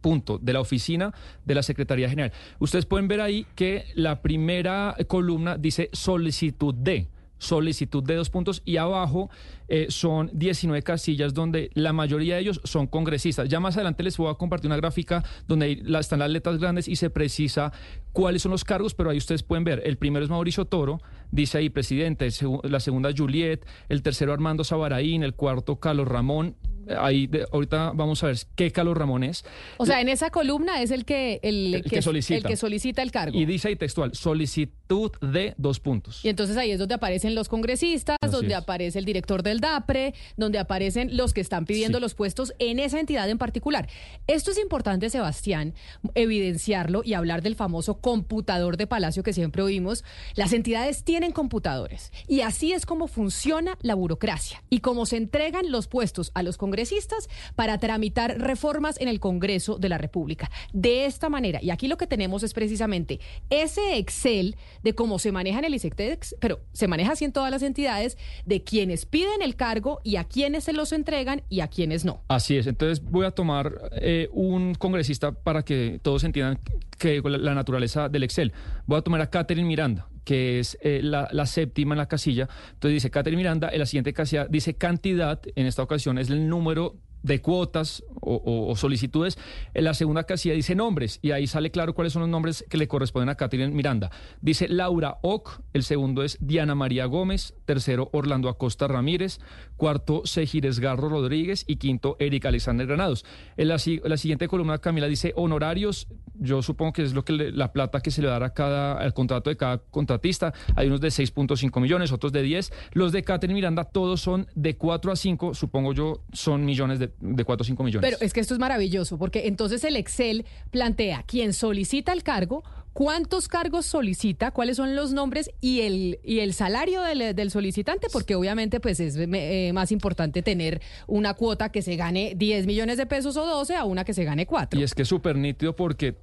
punto, 0.00 0.38
de 0.38 0.52
la 0.52 0.60
oficina 0.60 1.14
de 1.44 1.54
la 1.54 1.62
Secretaría 1.62 2.10
General. 2.10 2.32
Ustedes 2.58 2.86
pueden 2.86 3.06
ver 3.06 3.20
ahí 3.20 3.46
que 3.54 3.84
la 3.94 4.20
primera 4.20 4.96
columna 5.06 5.56
dice 5.56 5.90
solicitud 5.92 6.74
de 6.74 7.08
solicitud 7.42 8.04
de 8.04 8.14
dos 8.14 8.30
puntos 8.30 8.62
y 8.64 8.76
abajo 8.76 9.28
eh, 9.74 9.86
son 9.88 10.28
19 10.34 10.82
casillas 10.82 11.32
donde 11.32 11.70
la 11.72 11.94
mayoría 11.94 12.34
de 12.34 12.42
ellos 12.42 12.60
son 12.62 12.86
congresistas. 12.86 13.48
Ya 13.48 13.58
más 13.58 13.74
adelante 13.76 14.02
les 14.02 14.18
voy 14.18 14.30
a 14.30 14.34
compartir 14.34 14.68
una 14.68 14.76
gráfica 14.76 15.24
donde 15.48 15.82
están 15.98 16.18
las 16.18 16.28
letras 16.28 16.58
grandes 16.58 16.88
y 16.88 16.96
se 16.96 17.08
precisa 17.08 17.72
cuáles 18.12 18.42
son 18.42 18.52
los 18.52 18.64
cargos, 18.64 18.92
pero 18.92 19.08
ahí 19.08 19.16
ustedes 19.16 19.42
pueden 19.42 19.64
ver. 19.64 19.80
El 19.86 19.96
primero 19.96 20.26
es 20.26 20.30
Mauricio 20.30 20.66
Toro, 20.66 21.00
dice 21.30 21.56
ahí 21.56 21.70
presidente, 21.70 22.28
la 22.64 22.80
segunda 22.80 23.12
Juliet, 23.16 23.64
el 23.88 24.02
tercero 24.02 24.34
Armando 24.34 24.62
Sabaraín, 24.62 25.22
el 25.22 25.32
cuarto 25.32 25.76
Carlos 25.76 26.06
Ramón, 26.06 26.54
ahí 26.98 27.30
ahorita 27.52 27.92
vamos 27.94 28.22
a 28.22 28.26
ver 28.26 28.36
qué 28.54 28.70
Carlos 28.70 28.96
Ramón 28.96 29.24
es. 29.24 29.44
O 29.78 29.86
sea, 29.86 30.00
en 30.00 30.08
esa 30.08 30.30
columna 30.30 30.82
es 30.82 30.90
el 30.90 31.04
que 31.04 31.40
el, 31.42 31.84
que, 31.88 32.02
solicita. 32.02 32.38
el 32.38 32.44
que 32.44 32.56
solicita 32.56 33.02
el 33.02 33.10
cargo. 33.10 33.38
Y 33.38 33.44
dice 33.44 33.68
ahí 33.68 33.76
textual, 33.76 34.14
solicitud 34.14 35.12
de 35.20 35.54
dos 35.56 35.80
puntos. 35.80 36.24
Y 36.24 36.28
entonces 36.28 36.56
ahí 36.56 36.70
es 36.70 36.78
donde 36.78 36.94
aparecen 36.94 37.34
los 37.34 37.48
congresistas, 37.48 38.16
donde 38.30 38.54
aparece 38.54 38.98
el 38.98 39.04
director 39.04 39.42
del 39.42 39.60
DAPRE, 39.62 40.12
donde 40.36 40.58
aparecen 40.58 41.16
los 41.16 41.32
que 41.32 41.40
están 41.40 41.64
pidiendo 41.64 42.00
los 42.00 42.14
puestos 42.14 42.52
en 42.58 42.78
esa 42.78 43.00
entidad 43.00 43.30
en 43.30 43.38
particular. 43.38 43.88
Esto 44.26 44.50
es 44.50 44.58
importante, 44.58 45.08
Sebastián, 45.08 45.72
evidenciarlo 46.14 47.00
y 47.02 47.14
hablar 47.14 47.40
del 47.40 47.56
famoso 47.56 47.98
computador 48.00 48.76
de 48.76 48.86
Palacio 48.86 49.22
que 49.22 49.32
siempre 49.32 49.62
oímos. 49.62 50.04
Las 50.34 50.52
entidades 50.52 51.04
tienen 51.04 51.32
computadores 51.32 52.12
y 52.28 52.42
así 52.42 52.74
es 52.74 52.84
como 52.84 53.06
funciona 53.06 53.78
la 53.80 53.94
burocracia 53.94 54.62
y 54.68 54.80
cómo 54.80 55.06
se 55.06 55.16
entregan 55.16 55.70
los 55.70 55.86
puestos 55.88 56.30
a 56.34 56.42
los 56.42 56.58
congresistas 56.58 57.28
para 57.54 57.78
tramitar 57.78 58.38
reformas 58.38 59.00
en 59.00 59.08
el 59.08 59.20
Congreso 59.20 59.78
de 59.78 59.88
la 59.88 59.98
República. 59.98 60.50
De 60.72 61.06
esta 61.06 61.28
manera, 61.28 61.62
y 61.62 61.70
aquí 61.70 61.88
lo 61.88 61.96
que 61.96 62.06
tenemos 62.06 62.42
es 62.42 62.52
precisamente 62.52 63.20
ese 63.48 63.96
Excel 63.96 64.56
de 64.82 64.94
cómo 64.94 65.18
se 65.18 65.32
maneja 65.32 65.60
en 65.60 65.66
el 65.66 65.74
ISECTEX, 65.74 66.36
pero 66.40 66.60
se 66.72 66.88
maneja 66.88 67.12
así 67.12 67.24
en 67.24 67.32
todas 67.32 67.50
las 67.50 67.62
entidades, 67.62 68.18
de 68.44 68.64
quienes 68.64 69.06
piden 69.06 69.42
el 69.42 69.51
cargo 69.54 70.00
y 70.04 70.16
a 70.16 70.24
quienes 70.24 70.64
se 70.64 70.72
los 70.72 70.92
entregan 70.92 71.42
y 71.48 71.60
a 71.60 71.68
quienes 71.68 72.04
no. 72.04 72.22
Así 72.28 72.56
es, 72.56 72.66
entonces 72.66 73.04
voy 73.04 73.26
a 73.26 73.30
tomar 73.30 73.90
eh, 73.92 74.28
un 74.32 74.74
congresista 74.74 75.32
para 75.32 75.64
que 75.64 76.00
todos 76.02 76.24
entiendan 76.24 76.58
que 76.98 77.20
la 77.24 77.54
naturaleza 77.54 78.08
del 78.08 78.22
Excel. 78.22 78.52
Voy 78.86 78.98
a 78.98 79.02
tomar 79.02 79.20
a 79.20 79.30
Catherine 79.30 79.66
Miranda 79.66 80.08
que 80.24 80.60
es 80.60 80.78
eh, 80.82 81.00
la, 81.02 81.46
séptima 81.46 81.94
en 81.94 81.98
la 81.98 82.06
casilla. 82.06 82.48
Entonces 82.74 82.94
dice 82.94 83.10
Catherine 83.10 83.36
Miranda, 83.36 83.70
en 83.70 83.80
la 83.80 83.86
siguiente 83.86 84.12
casilla 84.12 84.46
dice 84.48 84.74
cantidad, 84.74 85.40
en 85.56 85.66
esta 85.66 85.82
ocasión 85.82 86.18
es 86.18 86.30
el 86.30 86.48
número 86.48 86.96
de 87.22 87.40
cuotas 87.40 88.04
o, 88.20 88.74
solicitudes. 88.76 89.38
En 89.74 89.84
la 89.84 89.94
segunda 89.94 90.24
casilla 90.24 90.54
dice 90.54 90.74
nombres 90.74 91.18
y 91.22 91.32
ahí 91.32 91.46
sale 91.46 91.70
claro 91.70 91.94
cuáles 91.94 92.12
son 92.12 92.22
los 92.22 92.28
nombres 92.28 92.64
que 92.68 92.76
le 92.76 92.88
corresponden 92.88 93.28
a 93.28 93.34
Catherine 93.34 93.74
Miranda. 93.74 94.10
Dice 94.40 94.68
Laura 94.68 95.18
Ock, 95.22 95.60
el 95.72 95.82
segundo 95.82 96.22
es 96.22 96.38
Diana 96.40 96.74
María 96.74 97.06
Gómez, 97.06 97.54
tercero 97.64 98.10
Orlando 98.12 98.48
Acosta 98.48 98.86
Ramírez, 98.86 99.40
cuarto 99.76 100.22
Sejires 100.24 100.78
Garro 100.78 101.08
Rodríguez 101.08 101.64
y 101.66 101.76
quinto 101.76 102.16
Erika 102.18 102.48
Alexander 102.48 102.86
Granados. 102.86 103.24
En 103.56 103.68
la, 103.68 103.78
siguiente 103.78 104.48
columna 104.48 104.78
Camila 104.78 105.08
dice 105.08 105.32
honorarios, 105.36 106.08
yo 106.34 106.62
supongo 106.62 106.92
que 106.92 107.02
es 107.02 107.12
lo 107.12 107.24
que 107.24 107.32
la 107.32 107.72
plata 107.72 108.00
que 108.00 108.10
se 108.10 108.22
le 108.22 108.28
dará 108.28 108.46
a 108.46 108.54
cada 108.54 108.94
al 108.98 109.14
contrato 109.14 109.50
de 109.50 109.56
cada 109.56 109.78
contratista. 109.78 110.52
Hay 110.76 110.86
unos 110.86 111.00
de 111.00 111.08
6.5 111.08 111.80
millones, 111.80 112.12
otros 112.12 112.32
de 112.32 112.42
10. 112.42 112.72
Los 112.92 113.12
de 113.12 113.22
Catherine 113.22 113.54
Miranda 113.54 113.84
todos 113.84 114.20
son 114.20 114.46
de 114.54 114.76
4 114.76 115.12
a 115.12 115.16
5, 115.16 115.54
supongo 115.54 115.92
yo 115.92 116.24
son 116.32 116.64
millones 116.64 116.98
de 116.98 117.11
de 117.20 117.44
4 117.44 117.62
o 117.62 117.64
5 117.64 117.84
millones. 117.84 118.10
Pero 118.10 118.24
es 118.24 118.32
que 118.32 118.40
esto 118.40 118.54
es 118.54 118.60
maravilloso, 118.60 119.18
porque 119.18 119.46
entonces 119.46 119.84
el 119.84 119.96
Excel 119.96 120.44
plantea 120.70 121.24
quién 121.26 121.52
solicita 121.52 122.12
el 122.12 122.22
cargo, 122.22 122.62
cuántos 122.92 123.48
cargos 123.48 123.86
solicita, 123.86 124.50
cuáles 124.50 124.76
son 124.76 124.94
los 124.94 125.12
nombres 125.12 125.50
y 125.60 125.82
el, 125.82 126.20
y 126.24 126.40
el 126.40 126.52
salario 126.52 127.02
del, 127.02 127.50
solicitante, 127.50 128.08
porque 128.12 128.34
obviamente 128.34 128.80
pues 128.80 129.00
es 129.00 129.16
eh, 129.16 129.70
más 129.72 129.92
importante 129.92 130.42
tener 130.42 130.80
una 131.06 131.34
cuota 131.34 131.70
que 131.70 131.82
se 131.82 131.96
gane 131.96 132.34
10 132.36 132.66
millones 132.66 132.96
de 132.98 133.06
pesos 133.06 133.36
o 133.36 133.46
12 133.46 133.76
a 133.76 133.84
una 133.84 134.04
que 134.04 134.14
se 134.14 134.24
gane 134.24 134.46
4. 134.46 134.78
Y 134.78 134.82
es 134.82 134.94
que 134.94 135.02
es 135.02 135.08
súper 135.08 135.36
nítido 135.36 135.74
porque 135.74 136.16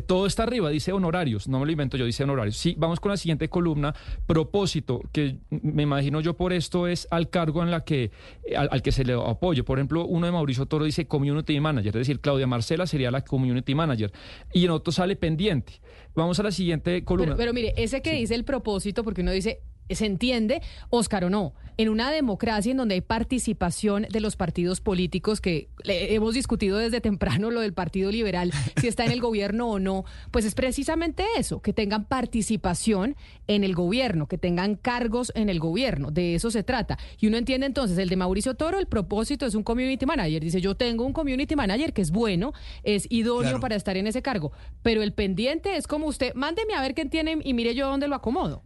todo 0.00 0.26
está 0.26 0.42
arriba, 0.42 0.70
dice 0.70 0.92
honorarios, 0.92 1.48
no 1.48 1.58
me 1.60 1.66
lo 1.66 1.72
invento 1.72 1.96
yo, 1.96 2.04
dice 2.04 2.24
honorarios. 2.24 2.56
Sí, 2.56 2.74
vamos 2.78 3.00
con 3.00 3.10
la 3.10 3.16
siguiente 3.16 3.48
columna, 3.48 3.94
propósito, 4.26 5.00
que 5.12 5.38
me 5.50 5.84
imagino 5.84 6.20
yo 6.20 6.36
por 6.36 6.52
esto 6.52 6.86
es 6.86 7.08
al 7.10 7.30
cargo 7.30 7.62
en 7.62 7.70
la 7.70 7.84
que, 7.84 8.10
al, 8.56 8.82
que 8.82 8.92
se 8.92 9.04
le 9.04 9.14
apoyo. 9.14 9.64
Por 9.64 9.78
ejemplo, 9.78 10.04
uno 10.04 10.26
de 10.26 10.32
Mauricio 10.32 10.66
Toro 10.66 10.84
dice 10.84 11.06
community 11.06 11.58
manager, 11.60 11.88
es 11.88 12.00
decir, 12.06 12.20
Claudia 12.20 12.46
Marcela 12.46 12.86
sería 12.86 13.10
la 13.10 13.22
community 13.22 13.74
manager. 13.74 14.12
Y 14.52 14.64
en 14.64 14.70
otro 14.70 14.92
sale 14.92 15.16
pendiente. 15.16 15.80
Vamos 16.14 16.40
a 16.40 16.42
la 16.42 16.50
siguiente 16.50 17.04
columna. 17.04 17.36
Pero, 17.36 17.52
mire, 17.52 17.74
ese 17.76 18.02
que 18.02 18.12
dice 18.12 18.34
el 18.34 18.44
propósito, 18.44 19.04
porque 19.04 19.20
uno 19.20 19.32
dice 19.32 19.60
se 19.94 20.06
entiende, 20.06 20.62
Oscar 20.90 21.24
o 21.24 21.30
no, 21.30 21.54
en 21.78 21.88
una 21.90 22.10
democracia 22.10 22.70
en 22.70 22.78
donde 22.78 22.94
hay 22.94 23.00
participación 23.02 24.06
de 24.10 24.20
los 24.20 24.36
partidos 24.36 24.80
políticos, 24.80 25.40
que 25.40 25.68
hemos 25.84 26.34
discutido 26.34 26.78
desde 26.78 27.00
temprano 27.00 27.50
lo 27.50 27.60
del 27.60 27.74
Partido 27.74 28.10
Liberal, 28.10 28.50
si 28.80 28.88
está 28.88 29.04
en 29.04 29.12
el 29.12 29.20
gobierno 29.20 29.68
o 29.68 29.78
no, 29.78 30.04
pues 30.30 30.44
es 30.44 30.54
precisamente 30.54 31.24
eso, 31.36 31.60
que 31.60 31.72
tengan 31.72 32.04
participación 32.06 33.16
en 33.46 33.62
el 33.62 33.74
gobierno, 33.74 34.26
que 34.26 34.38
tengan 34.38 34.76
cargos 34.76 35.32
en 35.34 35.48
el 35.48 35.60
gobierno, 35.60 36.10
de 36.10 36.34
eso 36.34 36.50
se 36.50 36.62
trata. 36.62 36.98
Y 37.18 37.26
uno 37.26 37.36
entiende 37.36 37.66
entonces, 37.66 37.98
el 37.98 38.08
de 38.08 38.16
Mauricio 38.16 38.54
Toro, 38.54 38.78
el 38.78 38.86
propósito 38.86 39.44
es 39.44 39.54
un 39.54 39.62
community 39.62 40.06
manager, 40.06 40.42
dice, 40.42 40.60
yo 40.60 40.76
tengo 40.76 41.04
un 41.04 41.12
community 41.12 41.56
manager 41.56 41.92
que 41.92 42.02
es 42.02 42.10
bueno, 42.10 42.52
es 42.84 43.06
idóneo 43.10 43.60
para 43.60 43.76
estar 43.76 43.96
en 43.96 44.06
ese 44.06 44.22
cargo, 44.22 44.52
pero 44.82 45.02
el 45.02 45.12
pendiente 45.12 45.76
es 45.76 45.86
como 45.86 46.06
usted, 46.06 46.32
mándeme 46.34 46.74
a 46.74 46.80
ver 46.80 46.94
quién 46.94 47.10
tiene 47.10 47.38
y 47.42 47.52
mire 47.52 47.74
yo 47.74 47.88
dónde 47.88 48.08
lo 48.08 48.14
acomodo. 48.14 48.62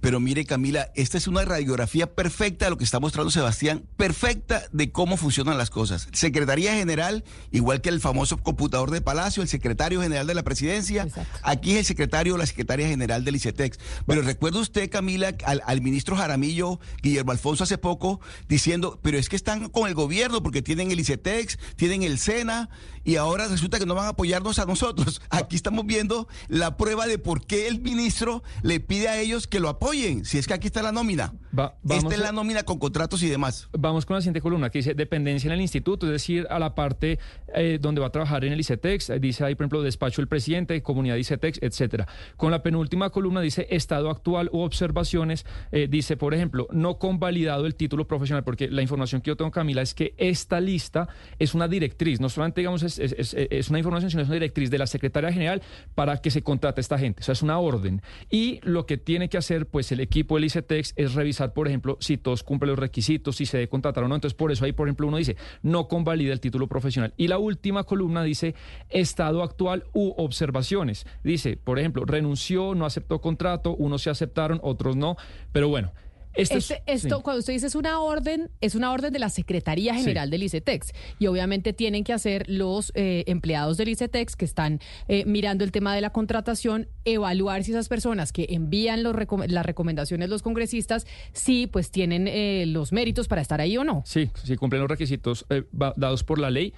Pero 0.00 0.20
mire 0.20 0.44
Camila, 0.44 0.90
esta 0.94 1.18
es 1.18 1.26
una 1.26 1.44
radiografía 1.44 2.14
perfecta 2.14 2.66
de 2.66 2.70
lo 2.70 2.78
que 2.78 2.84
está 2.84 3.00
mostrando 3.00 3.30
Sebastián, 3.30 3.84
perfecta 3.96 4.62
de 4.72 4.92
cómo 4.92 5.16
funcionan 5.16 5.58
las 5.58 5.70
cosas. 5.70 6.08
Secretaría 6.12 6.74
General, 6.74 7.24
igual 7.50 7.80
que 7.80 7.88
el 7.88 8.00
famoso 8.00 8.38
computador 8.38 8.90
de 8.90 9.00
Palacio, 9.00 9.42
el 9.42 9.48
secretario 9.48 10.00
general 10.00 10.26
de 10.26 10.34
la 10.34 10.42
presidencia, 10.42 11.08
aquí 11.42 11.72
es 11.72 11.78
el 11.78 11.84
secretario 11.84 12.34
o 12.34 12.38
la 12.38 12.46
secretaria 12.46 12.86
general 12.86 13.24
del 13.24 13.36
ICETEX. 13.36 13.78
Pero 14.06 14.22
recuerda 14.22 14.60
usted, 14.60 14.90
Camila, 14.90 15.34
al, 15.44 15.62
al 15.66 15.80
ministro 15.80 16.16
Jaramillo, 16.16 16.80
Guillermo 17.02 17.32
Alfonso, 17.32 17.64
hace 17.64 17.78
poco, 17.78 18.20
diciendo, 18.48 18.98
pero 19.02 19.18
es 19.18 19.28
que 19.28 19.36
están 19.36 19.68
con 19.68 19.88
el 19.88 19.94
gobierno 19.94 20.42
porque 20.42 20.62
tienen 20.62 20.90
el 20.90 21.00
ICETEX, 21.00 21.58
tienen 21.76 22.02
el 22.02 22.18
SENA, 22.18 22.68
y 23.08 23.16
ahora 23.16 23.48
resulta 23.48 23.78
que 23.78 23.86
no 23.86 23.94
van 23.94 24.04
a 24.04 24.10
apoyarnos 24.10 24.58
a 24.58 24.66
nosotros. 24.66 25.22
Aquí 25.30 25.56
estamos 25.56 25.86
viendo 25.86 26.28
la 26.48 26.76
prueba 26.76 27.06
de 27.06 27.16
por 27.18 27.46
qué 27.46 27.66
el 27.66 27.80
ministro 27.80 28.42
le 28.62 28.80
pide 28.80 29.08
a 29.08 29.18
ellos 29.18 29.46
que 29.46 29.60
lo 29.60 29.70
apoyen, 29.70 29.87
si 30.24 30.38
es 30.38 30.46
que 30.46 30.54
aquí 30.54 30.66
está 30.66 30.82
la 30.82 30.92
nómina. 30.92 31.32
Esta 31.88 32.14
es 32.14 32.20
la 32.20 32.32
nómina 32.32 32.62
con 32.62 32.78
contratos 32.78 33.22
y 33.22 33.28
demás. 33.28 33.68
Vamos 33.72 34.04
con 34.04 34.16
la 34.16 34.20
siguiente 34.20 34.40
columna 34.40 34.68
que 34.70 34.80
dice 34.80 34.94
dependencia 34.94 35.48
en 35.48 35.54
el 35.54 35.60
instituto, 35.60 36.06
es 36.06 36.12
decir, 36.12 36.46
a 36.50 36.58
la 36.58 36.74
parte 36.74 37.18
eh, 37.54 37.78
donde 37.80 38.00
va 38.00 38.08
a 38.08 38.10
trabajar 38.10 38.44
en 38.44 38.52
el 38.52 38.60
ICETEX, 38.60 39.12
dice 39.18 39.44
ahí, 39.44 39.54
por 39.54 39.64
ejemplo, 39.64 39.82
despacho 39.82 40.20
del 40.20 40.28
presidente, 40.28 40.82
comunidad 40.82 41.16
ICETEX, 41.16 41.60
etcétera. 41.62 42.06
Con 42.36 42.50
la 42.50 42.62
penúltima 42.62 43.08
columna 43.10 43.40
dice 43.40 43.66
estado 43.70 44.10
actual 44.10 44.50
u 44.52 44.60
observaciones, 44.60 45.46
eh, 45.72 45.88
dice, 45.90 46.16
por 46.18 46.34
ejemplo, 46.34 46.68
no 46.70 46.98
convalidado 46.98 47.64
el 47.64 47.74
título 47.74 48.06
profesional, 48.06 48.44
porque 48.44 48.68
la 48.68 48.82
información 48.82 49.22
que 49.22 49.28
yo 49.28 49.36
tengo, 49.36 49.50
Camila, 49.50 49.80
es 49.80 49.94
que 49.94 50.14
esta 50.18 50.60
lista 50.60 51.08
es 51.38 51.54
una 51.54 51.66
directriz, 51.66 52.20
no 52.20 52.28
solamente, 52.28 52.60
digamos, 52.60 52.82
es, 52.82 52.98
es 52.98 53.68
una 53.70 53.78
información, 53.78 54.10
sino 54.10 54.22
es 54.22 54.28
una 54.28 54.34
directriz 54.34 54.70
de 54.70 54.78
la 54.78 54.86
secretaria 54.86 55.32
general 55.32 55.62
para 55.94 56.18
que 56.18 56.30
se 56.30 56.42
contrate 56.42 56.80
a 56.80 56.82
esta 56.82 56.98
gente, 56.98 57.20
o 57.20 57.24
sea, 57.24 57.32
es 57.32 57.42
una 57.42 57.58
orden. 57.58 58.02
Y 58.28 58.60
lo 58.64 58.84
que 58.84 58.98
tiene 58.98 59.28
que 59.28 59.38
hacer, 59.38 59.66
pues, 59.66 59.77
el 59.92 60.00
equipo 60.00 60.34
del 60.34 60.44
ICETEX 60.44 60.92
es 60.96 61.14
revisar, 61.14 61.52
por 61.52 61.68
ejemplo, 61.68 61.96
si 62.00 62.16
todos 62.16 62.42
cumplen 62.42 62.70
los 62.70 62.78
requisitos, 62.78 63.36
si 63.36 63.46
se 63.46 63.58
debe 63.58 63.68
contratar 63.68 64.04
o 64.04 64.08
no. 64.08 64.14
Entonces, 64.14 64.36
por 64.36 64.52
eso 64.52 64.64
ahí, 64.64 64.72
por 64.72 64.88
ejemplo, 64.88 65.06
uno 65.06 65.16
dice, 65.16 65.36
no 65.62 65.88
convalida 65.88 66.32
el 66.32 66.40
título 66.40 66.66
profesional. 66.66 67.14
Y 67.16 67.28
la 67.28 67.38
última 67.38 67.84
columna 67.84 68.22
dice, 68.22 68.54
estado 68.88 69.42
actual 69.42 69.84
u 69.92 70.14
observaciones. 70.16 71.06
Dice, 71.22 71.56
por 71.56 71.78
ejemplo, 71.78 72.04
renunció, 72.04 72.74
no 72.74 72.86
aceptó 72.86 73.20
contrato, 73.20 73.74
unos 73.74 74.02
se 74.02 74.10
aceptaron, 74.10 74.60
otros 74.62 74.96
no. 74.96 75.16
Pero 75.52 75.68
bueno, 75.68 75.92
este, 76.38 76.82
esto, 76.86 77.22
cuando 77.22 77.40
usted 77.40 77.52
dice 77.52 77.66
es 77.66 77.74
una 77.74 78.00
orden, 78.00 78.50
es 78.60 78.74
una 78.74 78.92
orden 78.92 79.12
de 79.12 79.18
la 79.18 79.28
Secretaría 79.28 79.94
General 79.94 80.30
del 80.30 80.42
ICETEX. 80.42 80.92
Y 81.18 81.26
obviamente 81.26 81.72
tienen 81.72 82.04
que 82.04 82.12
hacer 82.12 82.48
los 82.48 82.92
eh, 82.94 83.24
empleados 83.26 83.76
del 83.76 83.88
ICETEX 83.88 84.36
que 84.36 84.44
están 84.44 84.80
eh, 85.08 85.24
mirando 85.26 85.64
el 85.64 85.72
tema 85.72 85.94
de 85.94 86.00
la 86.00 86.10
contratación, 86.10 86.88
evaluar 87.04 87.64
si 87.64 87.72
esas 87.72 87.88
personas 87.88 88.32
que 88.32 88.46
envían 88.50 89.02
los 89.02 89.14
las 89.48 89.66
recomendaciones 89.66 90.28
los 90.28 90.42
congresistas, 90.42 91.06
sí, 91.32 91.66
pues 91.66 91.90
tienen 91.90 92.28
eh, 92.28 92.64
los 92.66 92.92
méritos 92.92 93.28
para 93.28 93.42
estar 93.42 93.60
ahí 93.60 93.76
o 93.76 93.84
no. 93.84 94.02
Sí, 94.06 94.30
sí 94.44 94.56
cumplen 94.56 94.80
los 94.80 94.90
requisitos 94.90 95.46
dados 95.96 96.24
por 96.24 96.38
la 96.38 96.50
ley. 96.50 96.72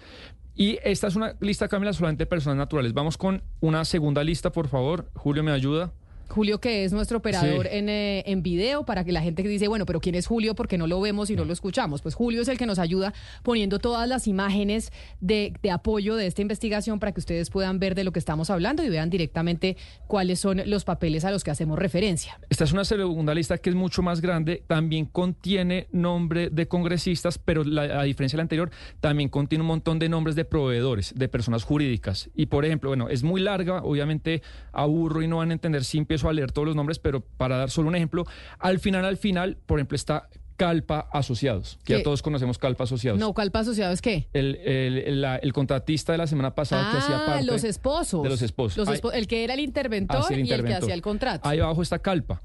Y 0.54 0.78
esta 0.84 1.06
es 1.06 1.16
una 1.16 1.36
lista, 1.40 1.68
Camila, 1.68 1.92
solamente 1.92 2.24
de 2.24 2.26
personas 2.26 2.58
naturales. 2.58 2.92
Vamos 2.92 3.16
con 3.16 3.42
una 3.60 3.84
segunda 3.84 4.22
lista, 4.24 4.52
por 4.52 4.68
favor. 4.68 5.10
Julio, 5.14 5.42
¿me 5.42 5.52
ayuda? 5.52 5.92
Julio, 6.30 6.60
que 6.60 6.84
es 6.84 6.92
nuestro 6.92 7.18
operador 7.18 7.66
en, 7.66 7.88
eh, 7.88 8.22
en 8.26 8.42
video, 8.42 8.84
para 8.84 9.04
que 9.04 9.12
la 9.12 9.20
gente 9.20 9.42
que 9.42 9.48
dice, 9.48 9.68
bueno, 9.68 9.84
pero 9.84 10.00
¿quién 10.00 10.14
es 10.14 10.26
Julio? 10.26 10.54
Porque 10.54 10.78
no 10.78 10.86
lo 10.86 11.00
vemos 11.00 11.28
y 11.30 11.36
no 11.36 11.44
lo 11.44 11.52
escuchamos. 11.52 12.02
Pues 12.02 12.14
Julio 12.14 12.42
es 12.42 12.48
el 12.48 12.56
que 12.56 12.66
nos 12.66 12.78
ayuda 12.78 13.12
poniendo 13.42 13.78
todas 13.78 14.08
las 14.08 14.26
imágenes 14.26 14.92
de, 15.20 15.52
de, 15.62 15.70
apoyo 15.70 16.16
de 16.16 16.26
esta 16.26 16.42
investigación 16.42 17.00
para 17.00 17.12
que 17.12 17.20
ustedes 17.20 17.50
puedan 17.50 17.78
ver 17.78 17.94
de 17.94 18.04
lo 18.04 18.12
que 18.12 18.18
estamos 18.18 18.48
hablando 18.50 18.84
y 18.84 18.88
vean 18.88 19.10
directamente 19.10 19.76
cuáles 20.06 20.38
son 20.40 20.62
los 20.66 20.84
papeles 20.84 21.24
a 21.24 21.30
los 21.30 21.44
que 21.44 21.50
hacemos 21.50 21.78
referencia. 21.78 22.38
Esta 22.48 22.64
es 22.64 22.72
una 22.72 22.84
segunda 22.84 23.34
lista 23.34 23.58
que 23.58 23.70
es 23.70 23.76
mucho 23.76 24.02
más 24.02 24.20
grande, 24.20 24.62
también 24.66 25.06
contiene 25.06 25.88
nombre 25.90 26.50
de 26.50 26.68
congresistas, 26.68 27.38
pero 27.38 27.64
la, 27.64 28.00
a 28.00 28.04
diferencia 28.04 28.36
de 28.36 28.38
la 28.38 28.42
anterior, 28.42 28.70
también 29.00 29.28
contiene 29.28 29.62
un 29.62 29.68
montón 29.68 29.98
de 29.98 30.08
nombres 30.08 30.36
de 30.36 30.44
proveedores, 30.44 31.12
de 31.16 31.28
personas 31.28 31.64
jurídicas. 31.64 32.30
Y 32.34 32.46
por 32.46 32.64
ejemplo, 32.64 32.90
bueno, 32.90 33.08
es 33.08 33.22
muy 33.22 33.40
larga, 33.40 33.82
obviamente 33.82 34.42
aburro 34.72 35.22
y 35.22 35.28
no 35.28 35.38
van 35.38 35.50
a 35.50 35.54
entender 35.54 35.84
sin 36.20 36.30
a 36.30 36.32
leer 36.32 36.52
todos 36.52 36.66
los 36.66 36.76
nombres, 36.76 36.98
pero 36.98 37.20
para 37.20 37.56
dar 37.56 37.70
solo 37.70 37.88
un 37.88 37.96
ejemplo, 37.96 38.24
al 38.58 38.78
final, 38.78 39.04
al 39.04 39.16
final, 39.16 39.58
por 39.66 39.78
ejemplo, 39.78 39.96
está 39.96 40.28
Calpa 40.60 41.08
Asociados, 41.10 41.78
que 41.84 41.96
ya 41.96 42.02
todos 42.02 42.20
conocemos 42.20 42.58
Calpa 42.58 42.84
Asociados. 42.84 43.18
No, 43.18 43.32
Calpa 43.32 43.60
Asociados, 43.60 44.02
¿qué? 44.02 44.28
El, 44.34 44.56
el, 44.56 45.24
el 45.24 45.52
contratista 45.54 46.12
de 46.12 46.18
la 46.18 46.26
semana 46.26 46.54
pasada 46.54 46.90
que 46.90 46.98
hacía 46.98 47.16
ah, 47.16 47.26
parte. 47.26 47.44
los 47.44 47.64
esposos. 47.64 48.22
De 48.22 48.28
los 48.28 48.42
esposos. 48.42 48.86
el 49.14 49.26
que 49.26 49.42
era 49.42 49.54
el 49.54 49.60
interventor, 49.60 50.30
y 50.30 50.52
el 50.52 50.62
que 50.62 50.74
hacía 50.74 50.92
el 50.92 51.00
contrato. 51.00 51.48
Ahí 51.48 51.60
abajo 51.60 51.80
está 51.80 51.98
Calpa. 51.98 52.42